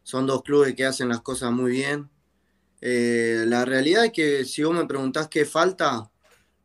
[0.02, 2.08] son dos clubes que hacen las cosas muy bien.
[2.80, 6.10] Eh, la realidad es que si vos me preguntás qué falta,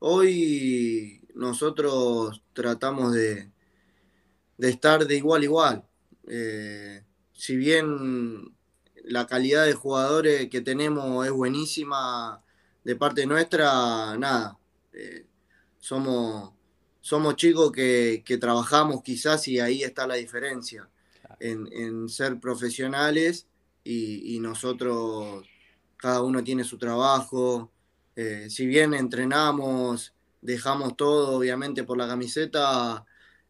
[0.04, 3.52] hoy nosotros tratamos de,
[4.58, 5.86] de estar de igual a igual.
[6.28, 8.56] Eh, si bien
[9.04, 12.44] la calidad de jugadores que tenemos es buenísima
[12.84, 14.58] de parte nuestra, nada.
[14.94, 15.26] eh,
[15.80, 16.54] somos,
[17.00, 20.90] somos chicos que, trabajamos quizás y ahí está la diferencia
[21.40, 23.48] en, ser profesionales
[23.84, 25.46] y nosotros,
[25.98, 27.72] cada uno tiene su trabajo.
[28.16, 33.06] Eh, si bien entrenamos, dejamos todo obviamente por la camiseta,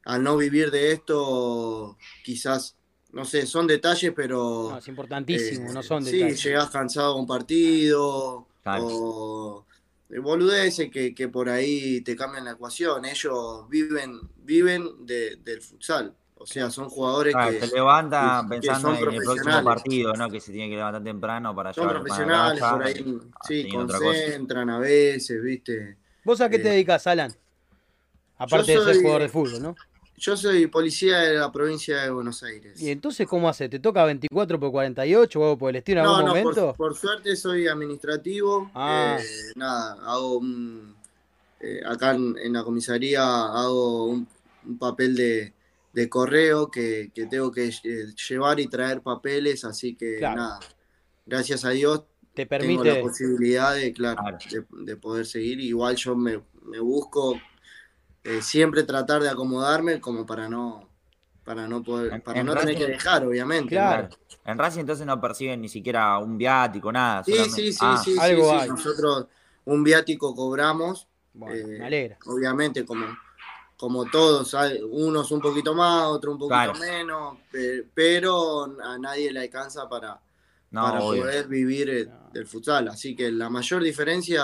[0.05, 2.76] al no vivir de esto, quizás,
[3.12, 4.70] no sé, son detalles, pero...
[4.72, 6.43] No, es importantísimo, eh, no son sí, detalles.
[6.43, 8.88] llegás cansado a un partido Claro.
[8.88, 9.66] o
[10.09, 13.05] eh, boludeces que, que por ahí te cambian la ecuación.
[13.05, 16.16] Ellos viven, viven de- del futsal.
[16.42, 19.64] O sea, son jugadores Ah, que se levanta que- que pensando son en el próximo
[19.64, 20.30] partido, ¿no?
[20.30, 23.20] Que se tiene que levantar temprano para son llevar la profesionales, casa por ahí y-
[23.36, 25.98] ah, sí, concentran a veces, ¿viste?
[26.24, 27.32] ¿Vos a qué te eh, dedicas, Alan?
[28.38, 29.76] Aparte de ser jugador de fútbol, ¿no?
[30.18, 32.80] Yo soy policía de la provincia de Buenos Aires.
[32.82, 33.70] Y entonces, ¿cómo hace?
[33.70, 36.42] ¿Te toca 24 por 48 o algo por el estilo en No, algún no, por,
[36.44, 36.74] momento?
[36.78, 38.70] por suerte soy administrativo.
[38.76, 39.18] Ah.
[39.20, 39.26] eh,
[39.56, 40.96] nada, hago un.
[41.60, 44.28] eh, acá en, en la comisaría hago un,
[44.66, 45.54] un papel de,
[45.94, 50.36] de correo que, que tengo que eh, llevar y traer papeles, así que Claro.
[50.38, 50.60] nada.
[51.26, 53.02] Gracias a Dios Te tengo la permite.
[53.02, 54.38] posibilidad de, claro, Claro.
[54.50, 55.60] de, de poder seguir.
[55.60, 57.39] Igual yo me, me busco
[58.24, 60.89] eh, siempre tratar de acomodarme como para no,
[61.44, 63.70] para no poder, En- para en no tener que dejar, obviamente.
[63.70, 64.10] Claro.
[64.46, 67.24] En Racing entonces no perciben ni siquiera un viático, nada.
[67.24, 68.56] Sí, solamente- sí, sí, Ah, sí, sí, algo sí.
[68.62, 68.70] hay.
[68.70, 69.28] Nosotros
[69.66, 72.18] un viático cobramos, Bueno, Eh, me alegra.
[72.26, 73.06] obviamente como,
[73.82, 74.55] como todos,
[74.91, 76.79] unos un poquito más, otros un poquito Claro.
[76.79, 80.21] menos, pe- pero a nadie le alcanza para,
[80.69, 81.23] No, para obvio.
[81.23, 82.29] poder vivir eh, No.
[82.32, 82.88] del futsal.
[82.89, 84.43] Así que la mayor diferencia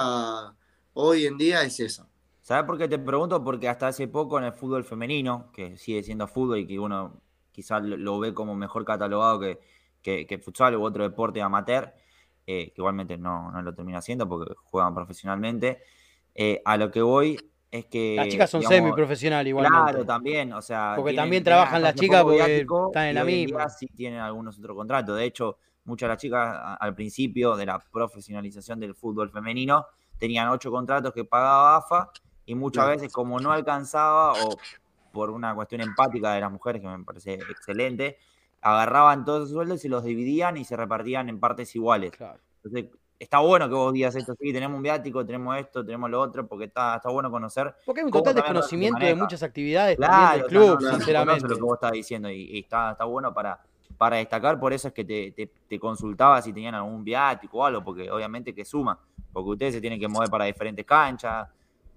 [0.94, 2.08] hoy en día es esa.
[2.42, 3.44] ¿Sabes por qué te pregunto?
[3.44, 7.22] Porque hasta hace poco en el fútbol femenino, que sigue siendo fútbol y que uno
[7.52, 9.60] quizás lo, ve como mejor catalogado que,
[10.02, 11.94] que, que el futsal u otro deporte amateur,
[12.48, 15.84] eh, que igualmente no, no lo termina haciendo porque juegan profesionalmente,
[16.34, 17.38] eh, a lo que voy
[17.78, 18.16] es que...
[18.16, 19.92] Las chicas son digamos, semi-profesionales igualmente.
[19.92, 20.94] Claro, también, o sea...
[20.96, 23.70] Porque tienen- también trabajan las chicas porque están en la misma.
[23.70, 25.18] sí tienen algunos otros contratos.
[25.18, 29.86] De hecho, muchas de las chicas al principio de la profesionalización del fútbol femenino
[30.18, 32.12] tenían ocho contratos que pagaba AFA
[32.46, 34.58] y muchas veces como no alcanzaba o
[35.12, 38.18] por una cuestión empática de las mujeres que me parece excelente,
[38.62, 42.12] agarraban todos esos sueldos y los dividían y se repartían en partes iguales.
[42.12, 42.40] Claro.
[42.64, 46.22] Entonces, está bueno que vos digas esto, sí, tenemos un viático, tenemos esto, tenemos lo
[46.22, 49.98] otro, porque está, está bueno conocer Porque hay un ¿Cómo total desconocimiento de muchas actividades
[49.98, 51.48] Claro, también del club, no- no se sinceramente.
[51.48, 53.60] lo que vos estás diciendo y, y está, está bueno para,
[53.98, 57.66] para destacar, por eso es que te, te- te consultaba si tenían algún viático o
[57.66, 59.00] algo, porque obviamente que suma,
[59.34, 61.48] porque ustedes se tienen que mover para diferentes canchas,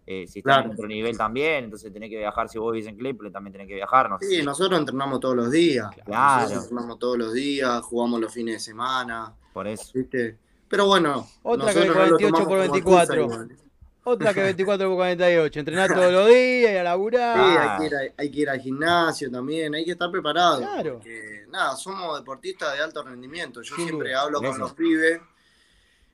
[0.07, 0.66] eh, si están Claro.
[0.68, 3.68] en otro nivel también, entonces tenés que viajar, si vos vivís en Claypool también tenés
[3.68, 4.27] que viajar, no sé.
[4.27, 5.89] Sí, nosotros entrenamos todos los días.
[6.05, 6.41] Claro.
[6.41, 9.91] Nosotros entrenamos todos los días, jugamos los fines de semana, por eso.
[9.95, 10.39] ¿viste?
[10.71, 13.14] Pero bueno, Otra que nosotros no lo 48 tomamos por como 24.
[13.21, 13.57] excusa igual.
[14.05, 15.61] Otra que 24 por 48.
[15.61, 17.37] Entrenar todos los días y a laburar.
[17.37, 20.61] Sí, hay que, ir a- hay que ir al gimnasio también, hay que estar preparado.
[20.61, 20.95] Claro.
[20.95, 23.61] Porque, nada, somos deportistas de alto rendimiento.
[23.62, 24.23] Yo Sin siempre duda.
[24.23, 24.59] hablo con Eso.
[24.61, 25.21] los pibes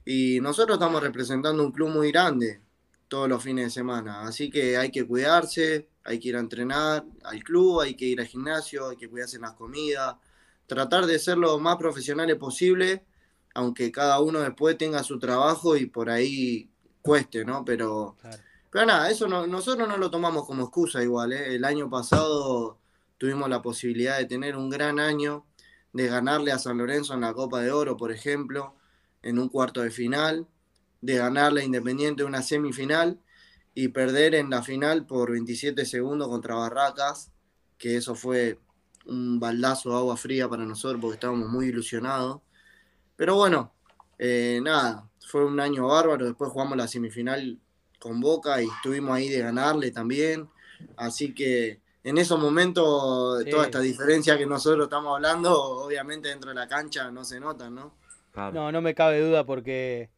[0.04, 2.60] y nosotros estamos representando un club muy grande
[3.08, 4.22] todos los fines de semana.
[4.22, 8.20] Así que hay que cuidarse, hay que ir a entrenar al club, hay que ir
[8.20, 10.16] al gimnasio, hay que cuidarse en las comidas,
[10.66, 13.04] tratar de ser lo más profesionales posible,
[13.56, 16.68] aunque cada uno después tenga su trabajo y por ahí
[17.00, 17.64] cueste, ¿no?
[17.64, 18.36] Pero Claro.
[18.70, 21.32] pero nada, eso no- nosotros no lo tomamos como excusa igual.
[21.32, 21.54] ¿eh?
[21.54, 22.76] El año pasado
[23.16, 25.46] tuvimos la posibilidad de tener un gran año,
[25.94, 28.74] de ganarle a San Lorenzo en la Copa de Oro, por ejemplo,
[29.22, 30.46] en un cuarto de final,
[31.00, 33.18] de ganarle a Independiente una semifinal
[33.74, 37.30] y perder en la final por 27 segundos contra Barracas,
[37.78, 38.58] que eso fue
[39.06, 42.40] un baldazo de agua fría para nosotros porque estábamos muy ilusionados.
[43.16, 43.72] Pero bueno,
[44.18, 46.26] eh, nada, fue un año bárbaro.
[46.26, 47.58] Después jugamos la semifinal
[47.98, 50.48] con Boca y estuvimos ahí de ganarle también.
[50.96, 53.50] Así que en esos momentos, Sí.
[53.50, 57.68] toda esta diferencia que nosotros estamos hablando, obviamente dentro de la cancha no se nota,
[57.70, 57.94] ¿no?
[58.32, 58.52] Claro.
[58.52, 60.10] No, no me cabe duda porque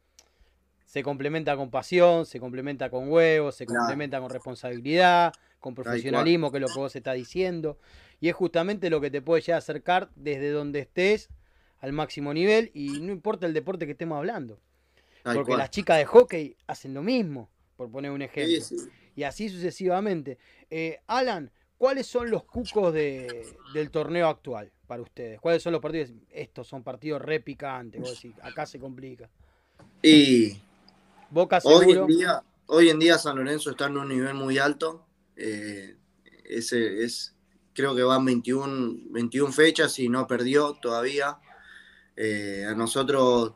[0.85, 3.79] se complementa con pasión, se complementa con huevos, se Claro.
[3.81, 7.77] complementa con responsabilidad, con profesionalismo, que es lo que vos estás diciendo.
[8.19, 11.29] Y es justamente lo que te puede llegar a acercar desde donde estés
[11.79, 14.59] al máximo nivel y no importa el deporte que estemos hablando.
[15.23, 15.59] Porque cual.
[15.59, 18.61] las chicas de hockey hacen lo mismo, por poner un ejemplo.
[18.61, 18.89] Sí, sí.
[19.15, 20.37] Y así sucesivamente.
[20.69, 25.39] Eh, Alan, ¿cuáles son los cucos de- del torneo actual para ustedes?
[25.41, 26.11] ¿Cuáles son los partidos?
[26.29, 29.29] Estos son partidos re picantes, vos decís, acá se complica.
[30.01, 30.57] Y
[31.29, 35.05] Boca hoy en, día, hoy en día San Lorenzo está en un nivel muy alto.
[35.35, 35.95] Eh,
[36.45, 37.35] ese es,
[37.73, 41.37] creo que van 21, 21 fechas y no perdió todavía.
[42.21, 43.53] Eh, a nosotros,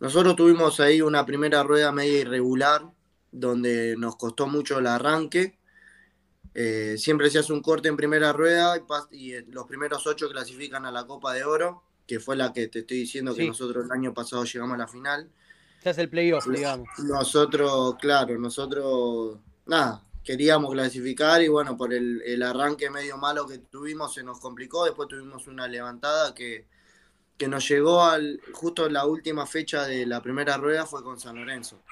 [0.00, 2.82] nosotros tuvimos ahí una primera rueda media irregular,
[3.32, 5.58] donde nos costó mucho el arranque.
[6.52, 8.74] Eh, siempre se hace un corte en primera rueda
[9.10, 12.68] y, eh, los primeros ocho clasifican a la Copa de Oro, que fue la que
[12.68, 15.30] te estoy diciendo que nosotros el año pasado llegamos a la final.
[15.82, 16.88] Se hace el playoff, digamos.
[16.98, 23.56] Nosotros, claro, nosotros, nada, queríamos clasificar y bueno, por el, el arranque medio malo que
[23.56, 26.66] tuvimos se nos complicó, después tuvimos una levantada que,
[27.38, 31.36] que nos llegó al, justo la última fecha de la primera rueda fue con San
[31.36, 31.82] Lorenzo.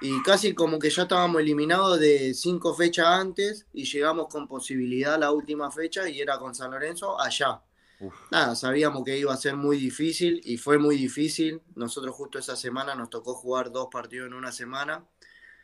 [0.00, 5.14] Y casi como que ya estábamos eliminados de cinco fechas antes y llegamos con posibilidad
[5.14, 7.60] a la última fecha y era con San Lorenzo allá.
[7.98, 8.14] Uf.
[8.30, 11.60] Nada, sabíamos que iba a ser muy difícil y fue muy difícil.
[11.74, 15.04] Nosotros justo esa semana nos tocó jugar dos partidos en una semana.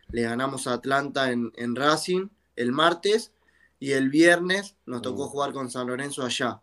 [0.09, 3.33] Le ganamos a Atlanta en, en Racing el martes
[3.79, 5.29] y el viernes nos tocó Uh.
[5.29, 6.61] jugar con San Lorenzo allá.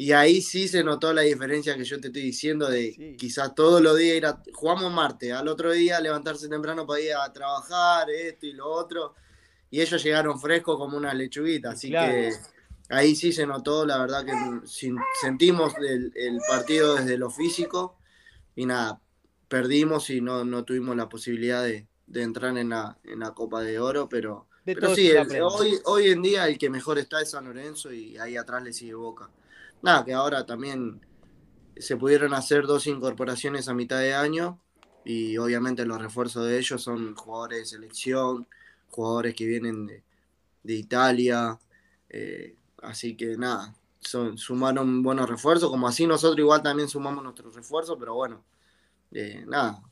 [0.00, 3.16] Y ahí sí se notó la diferencia que yo te estoy diciendo de Sí.
[3.18, 7.14] quizás todos los días ir a, jugamos martes, al otro día levantarse temprano para ir
[7.14, 9.14] a trabajar, esto y lo otro.
[9.70, 12.12] Y ellos llegaron frescos como una lechuguita, así Claro.
[12.12, 12.32] que
[12.90, 14.32] ahí sí se notó, la verdad que
[14.68, 17.98] sin- sentimos el, el partido desde lo físico
[18.54, 19.00] y nada,
[19.48, 23.62] perdimos y no, no tuvimos la posibilidad de, de entrar en la, en la Copa
[23.62, 27.20] de Oro, pero De Pero sí, el- hoy, hoy en día el que mejor está
[27.20, 29.28] es San Lorenzo y ahí atrás le sigue Boca.
[29.82, 31.00] Nada, que ahora también
[31.76, 34.60] se pudieron hacer dos incorporaciones a mitad de año
[35.04, 38.46] y obviamente los refuerzos de ellos son jugadores de selección,
[38.90, 40.02] jugadores que vienen de,
[40.62, 41.58] de Italia,
[42.08, 47.54] eh, así que nada, son, sumaron buenos refuerzos, como así nosotros igual también sumamos nuestros
[47.54, 48.44] refuerzos, pero bueno,
[49.12, 49.82] eh, nada,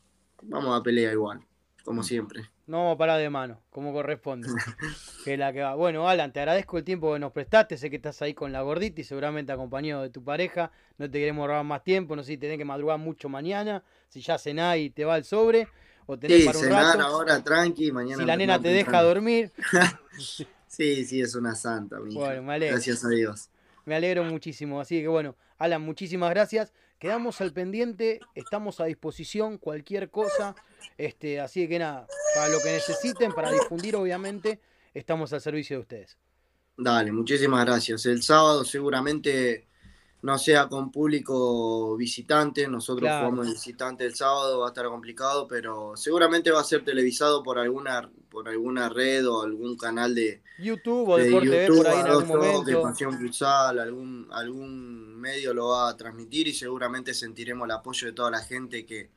[0.43, 1.45] vamos a pelear igual,
[1.83, 2.49] como siempre.
[2.67, 4.47] No vamos a parar de mano, como corresponde.
[5.23, 5.75] que la que va.
[5.75, 7.77] Bueno, Alan, te agradezco el tiempo que nos prestaste.
[7.77, 10.69] Sé que estás ahí con la gordita y seguramente acompañado de tu pareja.
[10.97, 12.15] No te queremos robar más tiempo.
[12.15, 13.83] No sé si tenés que madrugar mucho mañana.
[14.09, 15.69] Si ya cenás y te va el sobre.
[16.07, 17.01] O tenés Sí, para un cenar rato.
[17.07, 18.17] ahora tranqui, mañana.
[18.21, 19.51] si la nena te deja dormir.
[20.67, 21.99] Sí, sí, es una santa.
[21.99, 22.13] mi.
[22.13, 22.75] Bueno, me alegro.
[22.75, 23.49] Gracias a Dios.
[23.85, 24.81] Me alegro muchísimo.
[24.81, 26.73] Así que bueno, Alan, muchísimas gracias.
[26.99, 30.55] Quedamos al pendiente, estamos a disposición, cualquier cosa.
[30.97, 34.59] Este, así que nada, para lo que necesiten, para difundir, obviamente,
[34.93, 36.17] estamos al servicio de ustedes.
[36.75, 38.05] Dale, muchísimas gracias.
[38.05, 39.67] El sábado seguramente
[40.21, 43.29] no sea con público visitante, nosotros Claro.
[43.29, 47.59] jugamos visitante el sábado, va a estar complicado, pero seguramente va a ser televisado por
[47.59, 51.99] alguna, por alguna red o algún canal de, YouTube o de Deporte YouTube, por ahí
[51.99, 52.81] en algún Arroyo, de momento.
[52.81, 58.13] Pasión Futsal, algún, algún medio lo va a transmitir y seguramente sentiremos el apoyo de
[58.13, 59.11] toda la gente que,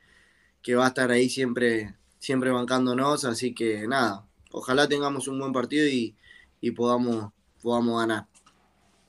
[0.61, 5.51] que va a estar ahí siempre, siempre bancándonos, así que nada, ojalá tengamos un buen
[5.51, 6.15] partido y,
[6.61, 8.27] y podamos, podamos ganar.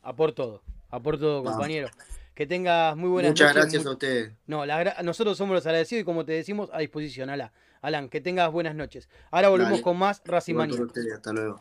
[0.03, 0.63] A por todo,
[1.01, 1.53] por todo, Vamos.
[1.53, 1.89] compañero.
[2.35, 3.63] Que tengas muy buenas Muchas noches.
[3.63, 4.33] gracias mu- a ustedes.
[4.47, 7.29] No, la nosotros somos los agradecidos y como te decimos, a disposición.
[7.31, 7.51] Alan,
[7.83, 9.09] Alan que tengas buenas noches.
[9.31, 9.83] Ahora volvemos Dale.
[9.83, 10.21] con más
[10.87, 11.59] ustedes, hasta luego.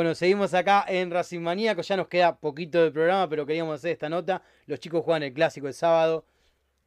[0.00, 1.82] Bueno, seguimos acá en Racing Maníaco.
[1.82, 4.42] Ya nos queda poquito del programa, pero queríamos hacer esta nota.
[4.64, 6.24] Los chicos juegan el clásico el sábado.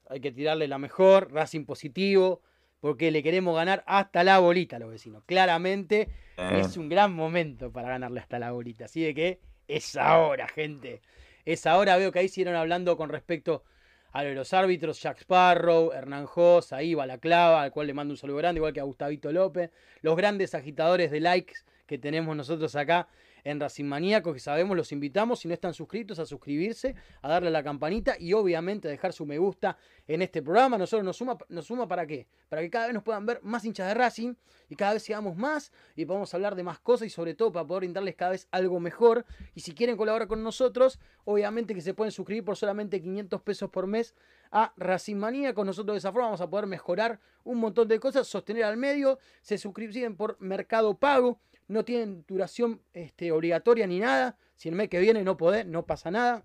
[0.10, 1.32] Hay que tirarle la mejor.
[1.32, 2.42] Racing positivo.
[2.80, 5.24] Porque le queremos ganar hasta la bolita a los vecinos.
[5.28, 8.86] Claramente Eh, es un gran momento para ganarle hasta la bolita.
[8.86, 11.04] Así de que es ahora, gente.
[11.46, 11.98] Es ahora.
[11.98, 13.64] Veo que ahí siguieron hablando con respecto
[14.12, 15.00] a lo de los árbitros.
[15.00, 18.58] Jack Sparrow, Hernán Jos, ahí va la clava, al cual le mando un saludo grande,
[18.58, 19.70] igual que a Gustavito López.
[20.02, 21.54] Los grandes agitadores de likes
[21.94, 23.08] que tenemos nosotros acá
[23.44, 27.50] en Racing Maníaco, que sabemos, los invitamos, si no están suscritos, a suscribirse, a darle
[27.50, 30.76] a la campanita y obviamente a dejar su me gusta en este programa.
[30.80, 32.26] Nosotros nos suma, nos suma para qué?
[32.50, 34.34] Para que cada vez nos puedan ver más hinchas de Racing
[34.70, 37.68] y cada vez seamos más y podamos hablar de más cosas y sobre todo para
[37.68, 39.24] poder brindarles cada vez algo mejor.
[39.54, 43.70] Y si quieren colaborar con nosotros, obviamente que se pueden suscribir por solamente 500 pesos
[43.70, 44.16] por mes
[44.52, 45.64] a Racing Maníaco.
[45.64, 49.20] Nosotros de esa forma vamos a poder mejorar un montón de cosas, sostener al medio,
[49.42, 54.38] se suscriben por Mercado Pago, no tienen duración este, obligatoria ni nada.
[54.56, 56.44] Si el mes que viene no podés, no pasa nada.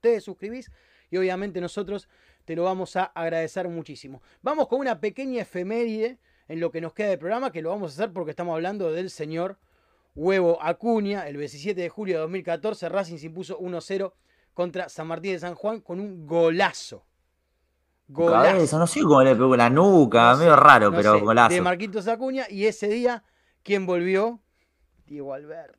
[0.00, 0.70] Te suscribís
[1.10, 2.08] y obviamente nosotros
[2.44, 4.22] te lo vamos a agradecer muchísimo.
[4.42, 7.92] Vamos con una pequeña efeméride en lo que nos queda de programa, que lo vamos
[7.92, 9.58] a hacer porque estamos hablando del señor
[10.14, 11.28] Huevo Acuña.
[11.28, 14.12] El 17 de julio de 2014, Racing se impuso 1-0
[14.54, 17.04] contra San Martín de San Juan con un golazo.
[18.14, 21.20] cabeza, no sé cómo le pegó la nuca, No medio sé, raro, no pero sé,
[21.20, 21.54] golazo.
[21.54, 23.24] De Marquitos Acuña y ese día,
[23.62, 24.40] ¿quién volvió?
[25.06, 25.78] Diego Alberto.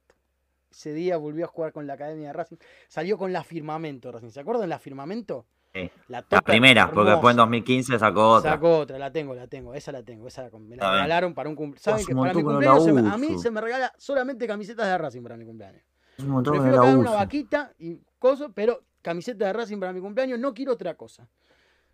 [0.72, 2.58] Ese día volvió a jugar con la Academia de Racing.
[2.88, 4.30] Salió con la Firmamento Racing.
[4.30, 5.46] ¿Se acuerdan la Firmamento?
[5.74, 5.90] Sí.
[6.08, 7.46] La, primera, porque después en hermosa.
[7.48, 8.52] 2015 sacó otra.
[8.52, 11.50] Sacó otra, la tengo, la tengo, esa la tengo, esa la, me la regalaron para
[11.50, 11.82] un cumpleaños.
[11.82, 15.24] ¿Saben que para mi cumpleaños me- a mí se me regala solamente camisetas de Racing
[15.24, 15.82] para mi cumpleaños?
[16.18, 19.94] Es un montón que Prefiero la una vaquita y cosas, pero camiseta de Racing para
[19.94, 21.28] mi cumpleaños, no quiero otra cosa.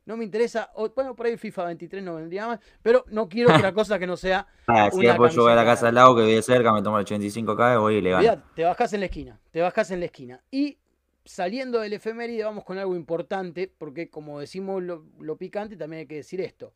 [0.09, 3.53] No me interesa, o- bueno, por ahí FIFA 23 no vendría más, pero no quiero
[3.55, 4.47] otra cosa que no sea.
[4.65, 6.97] Ah, si después yo voy a la casa al lado que vive cerca, me tomo
[6.97, 8.23] el 85K y voy y le gano.
[8.55, 10.41] Te bajás en la esquina, te bajás en la esquina.
[10.49, 10.79] Y
[11.23, 16.07] saliendo del efeméride vamos con algo importante, porque como decimos lo, lo picante, también hay
[16.07, 16.73] que decir esto,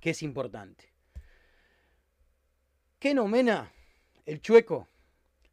[0.00, 0.92] que es importante.
[2.98, 3.72] Que Nomena,
[4.26, 4.86] el chueco,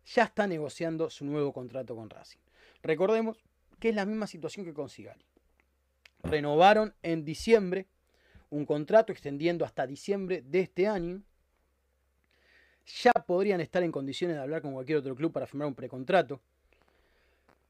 [0.07, 2.39] ya está negociando su nuevo contrato con Racing.
[2.84, 3.41] Recordemos
[3.80, 5.23] que es la misma situación que con Sigali.
[6.23, 7.88] Renovaron en diciembre
[8.49, 11.22] un contrato extendiendo hasta diciembre de este año.
[13.03, 16.41] Ya podrían estar en condiciones de hablar con cualquier otro club para firmar un precontrato.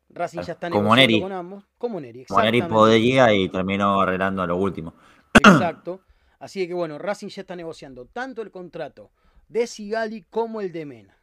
[0.10, 1.22] Racing ya está Como negociando Neri.
[1.22, 1.64] con ambos.
[1.78, 4.94] Como Neri, Como Neri podría y terminó arreglando a lo último.
[5.34, 6.02] Exacto.
[6.40, 9.11] Así que bueno, Racing ya está negociando tanto el contrato
[9.48, 11.18] de Sigali como el de Mena.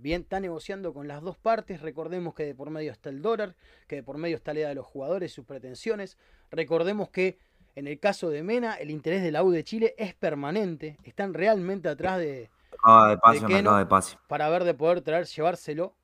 [0.00, 1.82] Bien, está negociando con las dos partes.
[1.82, 3.56] Recordemos que de por medio está el dólar,
[3.88, 6.16] que de por medio está la edad de los jugadores, sus pretensiones.
[6.52, 7.38] Recordemos que
[7.74, 10.96] en el caso de Mena, el interés de la U de Chile es permanente.
[11.02, 14.16] Están realmente atrás de, Acaba de pase, ¿De de pase.
[14.28, 15.94] para ver de poder traer, llevárselo.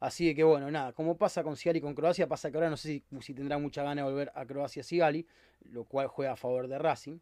[0.00, 2.76] Así que bueno, nada, como pasa con Sigali y con Croacia, pasa que ahora no
[2.76, 5.26] sé si, si tendrá mucha gana de volver a Croacia Sigali,
[5.70, 7.18] lo cual juega a favor de Racing.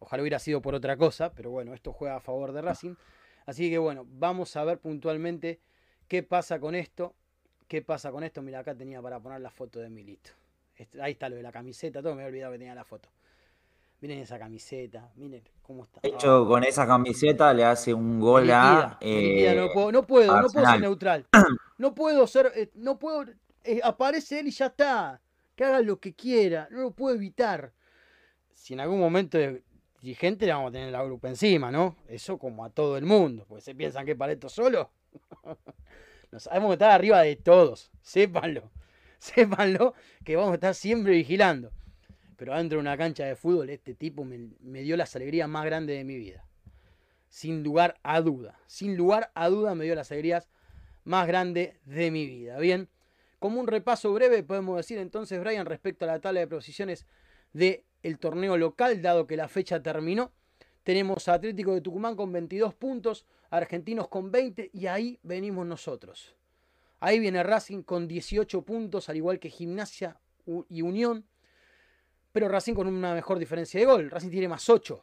[0.00, 2.94] Ojalá hubiera sido por otra cosa, pero bueno, esto juega a favor de Racing.
[3.46, 5.58] Así que bueno, vamos a ver puntualmente
[6.08, 7.14] qué pasa con esto.
[7.68, 8.40] ¿Qué pasa con esto?
[8.42, 10.30] Mira, acá tenía para poner la foto de Milito.
[11.00, 13.10] Ahí está lo de la camiseta, todo me había olvidado que tenía la foto.
[14.00, 16.00] Miren esa camiseta, miren cómo está.
[16.00, 18.96] De hecho, con esa camiseta le hace un gol a.
[19.00, 21.26] liquida, eh, no puedo, no puedo, no puedo ser neutral.
[21.78, 23.24] No puedo ser, eh, no puedo,
[23.62, 25.20] eh, aparece él y ya está.
[25.54, 27.72] Que haga lo que quiera, no lo puedo evitar.
[28.52, 29.62] Si en algún momento de
[30.00, 31.94] dirigente le vamos a tener la grupa encima, ¿no?
[32.08, 34.90] Eso como a todo el mundo, porque se piensan que para esto solo.
[36.30, 38.70] Nos sabemos que estar arriba de todos, sépanlo.
[39.18, 39.94] Sépanlo
[40.24, 41.72] que vamos a estar siempre vigilando.
[42.36, 45.64] Pero adentro de una cancha de fútbol, este tipo me, me dio las alegrías más
[45.64, 46.48] grandes de mi vida
[47.28, 48.58] sin lugar a duda.
[48.66, 50.48] Sin lugar a duda me dio las alegrías
[51.04, 52.58] más grandes de mi vida.
[52.58, 52.88] Bien,
[53.38, 57.06] como un repaso breve podemos decir entonces, Brian, respecto a la tabla de posiciones
[57.52, 57.84] del
[58.18, 60.32] torneo local, dado que la fecha terminó.
[60.88, 66.34] Tenemos a Atlético de Tucumán con 22 puntos, Argentinos con 20 y ahí venimos nosotros.
[66.98, 70.16] Ahí viene Racing con 18 puntos, al igual que Gimnasia
[70.70, 71.26] y Unión,
[72.32, 74.10] pero Racing con una mejor diferencia de gol.
[74.10, 74.98] Racing tiene más 8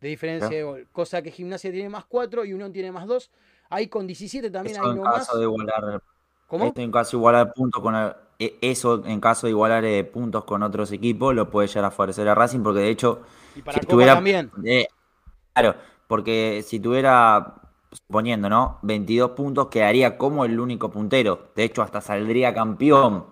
[0.00, 3.28] de diferencia de gol, cosa que Gimnasia tiene más 4 y Unión tiene más 2.
[3.70, 5.28] Ahí con 17 también Eso hay no más.
[5.36, 6.00] de igualar.
[6.46, 6.66] ¿Cómo?
[6.66, 10.04] Esto en caso de igualar puntos con el- e- eso en caso de igualar eh,
[10.04, 13.22] puntos con otros equipos lo puede llegar a favorecer a Racing porque de hecho
[13.56, 14.50] Y para si Copa tuviera también.
[14.64, 14.86] eh,
[15.54, 15.74] claro
[16.06, 17.54] porque si tuviera
[17.90, 23.26] suponiendo no 22 puntos quedaría como el único puntero de hecho hasta saldría campeón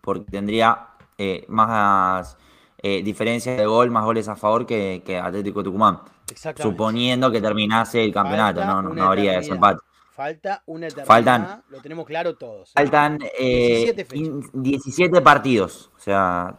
[0.00, 0.88] porque tendría
[1.18, 2.36] eh, más
[2.82, 6.00] eh, diferencia de gol más goles a favor que, que Atlético Tucumán
[6.60, 9.40] suponiendo que terminase el campeonato Falta no, no, habría eternidad.
[9.40, 9.80] desempate
[10.16, 11.06] Falta una eternidad.
[11.06, 12.72] Faltan- Lo tenemos claro todos.
[12.72, 14.26] Faltan eh, 17 fechas.
[14.26, 15.90] in- 17 partidos.
[15.94, 16.54] O sea,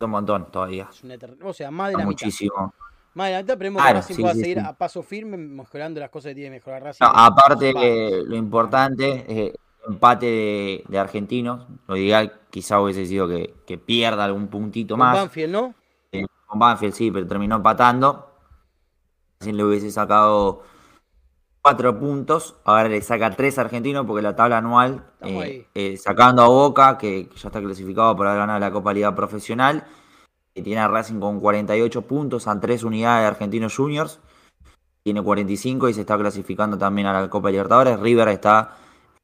[0.00, 0.88] un montón todavía.
[0.90, 2.26] Es una O sea, más de la mitad.
[2.26, 2.74] Muchísimo.
[3.14, 4.64] Más de la mitad, que Claro, Racing sí, pueda sí, seguir sí.
[4.66, 7.04] a paso firme, mejorando las cosas que tiene que mejorar Racing.
[7.04, 9.54] No, aparte, eh, lo importante, eh,
[9.86, 11.66] empate de, de argentinos.
[11.86, 15.16] Lo ideal quizá hubiese sido que, que pierda algún puntito Con más.
[15.16, 15.74] Banfield, ¿no?
[16.12, 18.30] Eh, con Banfield sí, pero terminó empatando.
[19.40, 20.62] Así le hubiese sacado
[21.62, 22.56] cuatro puntos.
[22.64, 27.28] Ahora le saca tres argentinos porque la tabla anual, eh, eh, sacando a Boca, que
[27.36, 29.84] ya está clasificado por haber ganado la Copa Liga Profesional.
[30.52, 34.20] que tiene a Racing con 48 puntos a tres unidades de Argentinos Juniors.
[35.04, 38.00] Tiene 45 y se está clasificando también a la Copa Libertadores.
[38.00, 38.76] River está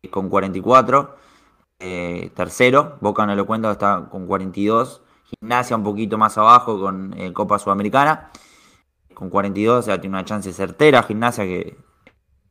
[0.03, 1.17] eh, con 44.
[1.81, 5.03] eh, tercero, Boca no lo cuento, está con 42.
[5.25, 8.31] Gimnasia un poquito más abajo con Copa Sudamericana.
[9.15, 11.03] Con 42, o sea, tiene una chance certera.
[11.03, 11.77] Gimnasia que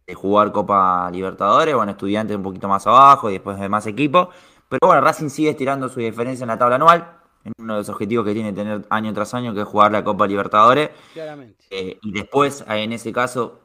[0.05, 1.75] de jugar Copa Libertadores.
[1.75, 4.29] Bueno, Estudiantes un poquito más abajo y después de más equipos.
[4.69, 7.19] Pero bueno, Racing sigue estirando su diferencia en la tabla anual.
[7.43, 10.03] En uno de los objetivos que tiene tener año tras año, que es jugar la
[10.03, 10.89] Copa Libertadores.
[11.13, 11.63] Claramente.
[11.69, 13.59] Eh, y después, eh, en ese caso,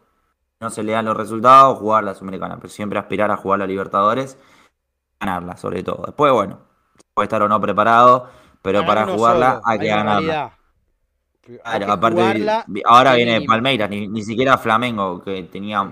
[0.61, 2.57] no se le dan los resultados, jugar la Sudamericana.
[2.57, 4.37] Pero siempre aspirar a jugar la Libertadores,
[5.19, 6.03] ganarla sobre todo.
[6.07, 6.59] Después, bueno,
[7.15, 8.29] puede estar o no preparado,
[8.61, 10.53] pero para jugarla solo, hay que ganarla.
[11.65, 12.49] Hay aparte,
[12.85, 13.47] ahora al viene.
[13.47, 15.91] Palmeiras, ni, ni siquiera Flamengo, que tenía.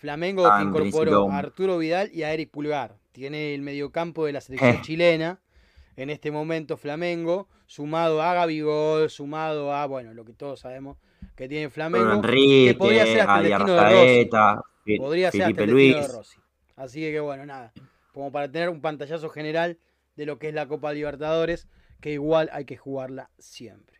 [0.00, 2.96] Flamengo que incorporó a Arturo Vidal y a Eric Pulgar.
[3.12, 4.80] Tiene el mediocampo de la selección Eh.
[4.82, 5.40] chilena.
[5.96, 10.96] En este momento Flamengo, sumado a Gabigol, sumado a, bueno, lo que todos sabemos
[11.36, 12.14] que tiene Flamengo.
[12.14, 14.96] Enrique, que podría ser hasta el destino de Rossi.
[14.96, 16.12] Podría ser hasta el destino de Luis.
[16.14, 16.38] Rossi.
[16.76, 17.74] Así que bueno, nada.
[18.14, 19.78] Como para tener un pantallazo general
[20.16, 21.68] de lo que es la Copa Libertadores,
[22.00, 23.99] que igual hay que jugarla siempre.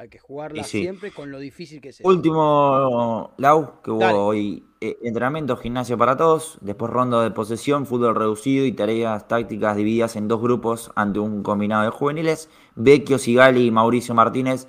[0.00, 0.80] Hay que jugarla sí.
[0.80, 2.00] siempre con lo difícil que es.
[2.02, 4.16] Último, Lau, que hubo Dale.
[4.16, 9.76] hoy eh, entrenamiento, gimnasio para todos, después ronda de posesión, fútbol reducido y tareas tácticas
[9.76, 12.48] divididas en dos grupos ante un combinado de juveniles.
[12.76, 14.68] Vecchio, Sigali y Mauricio Martínez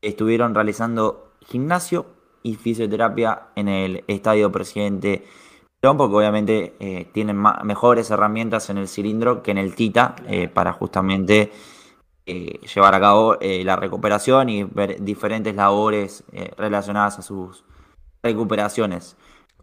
[0.00, 2.06] estuvieron realizando gimnasio
[2.42, 5.26] y fisioterapia en el Estadio Presidente
[5.78, 10.48] Perón, porque obviamente eh, tienen mejores herramientas en el cilindro que en el Tita eh,
[10.48, 11.52] para justamente
[12.30, 17.64] eh, llevar a cabo eh, la recuperación y ver diferentes labores eh, relacionadas a sus
[18.22, 19.16] recuperaciones.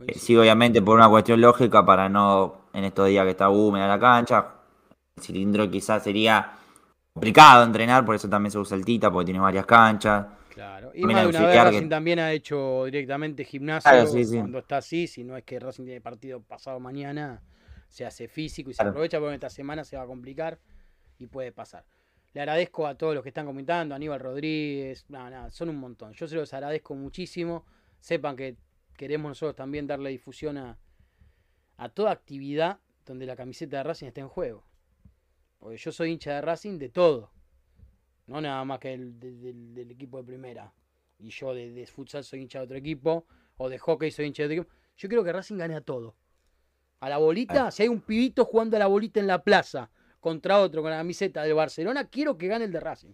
[0.07, 3.87] Eh, sí, obviamente por una cuestión lógica, para no, en estos días que está húmeda
[3.87, 4.45] la cancha,
[5.17, 6.53] el cilindro quizás sería
[7.13, 10.27] complicado entrenar, por eso también se usa el Tita, porque tiene varias canchas.
[10.53, 14.07] Claro, y También más de una vez que- Racing también ha hecho directamente gimnasio Claro,
[14.07, 14.37] sí, sí.
[14.37, 17.41] cuando está así, si no es que Racing tiene partido pasado mañana,
[17.89, 18.89] se hace físico y se Claro.
[18.91, 20.59] aprovecha porque esta semana se va a complicar
[21.19, 21.85] y puede pasar.
[22.37, 26.13] Le agradezco a todos los que están comentando, Aníbal Rodríguez, nada, nada, son un montón.
[26.13, 27.65] Yo se los agradezco muchísimo.
[27.99, 28.57] Sepan que
[28.95, 30.77] queremos nosotros también darle difusión a,
[31.77, 34.63] a toda actividad donde la camiseta de Racing esté en juego.
[35.57, 37.31] Porque yo soy hincha de Racing de todo.
[38.27, 40.71] No nada más que el, de- del- del equipo de primera.
[41.17, 43.25] Y yo de, de futsal soy hincha de otro equipo.
[43.57, 44.75] O de hockey soy hincha de otro equipo.
[44.95, 46.15] Yo quiero que Racing gane a todo.
[46.99, 49.89] A la bolita, si hay un pibito jugando a la bolita en la plaza
[50.27, 53.13] contra otro con la camiseta del Barcelona, quiero que gane el de Racing.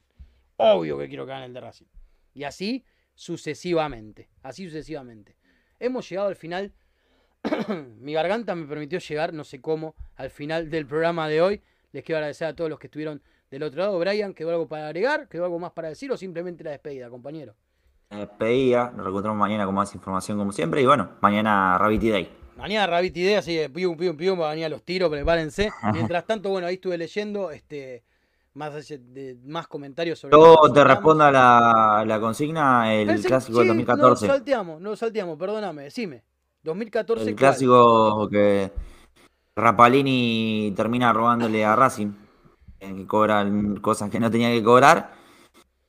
[0.58, 1.86] Obvio que quiero que gane el de Racing.
[2.34, 2.84] Y así
[3.14, 4.30] sucesivamente.
[4.42, 5.38] Así sucesivamente.
[5.80, 6.74] Hemos llegado al final.
[8.00, 11.62] Mi garganta me permitió llegar, no sé cómo, al final del programa de hoy.
[11.92, 13.22] Les quiero agradecer a todos los que estuvieron
[13.52, 14.00] del otro lado.
[14.00, 15.30] Brian, ¿quedó algo para agregar?
[15.30, 17.54] ¿Quedó algo más para decir o simplemente la despedida, compañero?
[18.10, 22.43] La despedida, nos reencontramos mañana con más información como siempre y bueno, mañana Rabbit Day.
[22.58, 25.72] Mañana Rabbit Idea, así que pium, pium, pium, va a venir a los tiros, prepárense.
[25.94, 28.04] Mientras tanto, bueno, ahí estuve leyendo este
[28.54, 30.38] más, de, más comentarios sobre.
[30.38, 34.28] Yo te respondo a la, la consigna, el Pensé- clásico del sí, 2014.
[34.28, 36.24] No salteamos, no salteamos, perdóname, decime.
[36.64, 38.72] 2014, El clásico que
[39.56, 42.12] Rapalini termina robándole a Racing,
[42.80, 45.14] eh, que cobran cosas que no tenía que cobrar.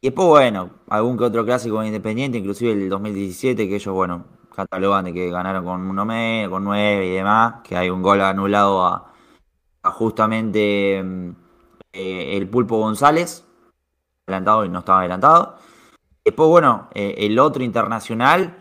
[0.01, 5.05] Y después, bueno, algún que otro clásico Independiente, inclusive el 2017, que ellos, bueno, catalogan
[5.07, 8.85] de que ganaron con uno menos, con nueve y demás, que hay un gol anulado
[8.85, 9.13] a,
[9.83, 11.31] a justamente mm,
[11.93, 13.45] eh, el Pulpo González,
[14.27, 15.59] adelantado y no estaba adelantado.
[16.25, 18.57] Después, bueno, eh, el otro internacional,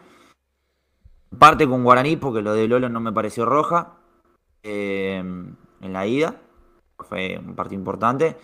[1.39, 3.93] parte con Guaraní, porque lo de Lolo no me pareció roja
[4.63, 6.35] eh, en la ida,
[6.99, 8.37] fue un partido importante.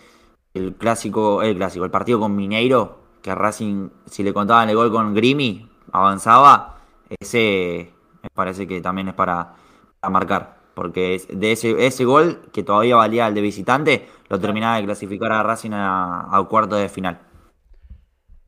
[0.54, 4.90] El clásico, el clásico, el partido con Mineiro, que Racing, si le contaban el gol
[4.90, 6.79] con Grimi, avanzaba,
[7.18, 7.92] ese
[8.22, 9.54] me parece que también es para,
[10.00, 10.60] para marcar.
[10.74, 14.84] Porque es- de ese, ese gol, que todavía valía el de visitante, lo terminaba de
[14.84, 17.20] clasificar a Racing a, a cuarto de final.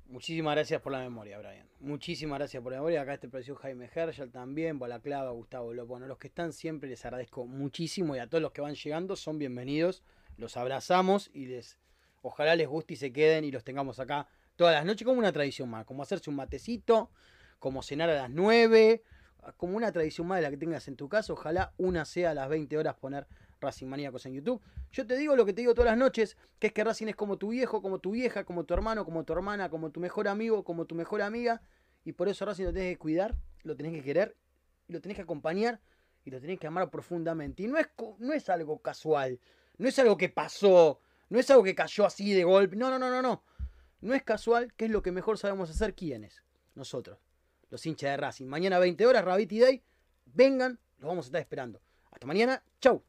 [0.07, 1.67] Muchísimas gracias por la memoria, Brian.
[1.81, 3.03] Muchísimas gracias por la memoria.
[3.03, 5.89] Acá este precio Jaime Herschel también, Balaclava, Gustavo López.
[5.89, 9.17] Bueno, los que están siempre les agradezco muchísimo y a todos los que van llegando
[9.17, 10.03] son bienvenidos.
[10.37, 11.79] Los abrazamos y les
[12.23, 15.33] ojalá les guste y se queden y los tengamos acá todas las noches como una
[15.33, 17.11] tradición más, como hacerse un matecito,
[17.63, 19.05] como cenar a las 9,
[19.57, 21.33] como una tradición más de la que tengas en tu casa.
[21.33, 23.29] Ojalá una sea a las 20 horas poner
[23.61, 24.61] Racing Maníacos en YouTube.
[24.91, 27.15] Yo te digo lo que te digo todas las noches, que es que Racing es
[27.15, 30.27] como tu viejo, como tu vieja, como tu hermano, como tu hermana, como tu mejor
[30.27, 31.63] amigo, como tu mejor amiga.
[32.05, 34.37] Y por eso Racing lo tenés que cuidar, lo tenés que querer,
[34.89, 35.81] lo tenés que acompañar,
[36.25, 37.63] y lo tenés que amar profundamente.
[37.63, 37.87] Y no es,
[38.19, 39.39] no es algo casual,
[39.79, 40.99] no es algo que pasó,
[41.29, 42.75] no es algo que cayó así de golpe.
[42.75, 43.45] No, no, no, no, no.
[44.01, 45.95] No es casual, que es lo que mejor sabemos hacer.
[45.95, 46.43] ¿Quiénes?
[46.75, 47.19] Nosotros,
[47.73, 48.47] los hinchas de Racing.
[48.47, 49.83] Mañana 20 horas, Rabiti Day.
[50.27, 51.81] Vengan, los vamos a estar esperando.
[52.11, 52.63] Hasta mañana.
[52.81, 53.03] Chau.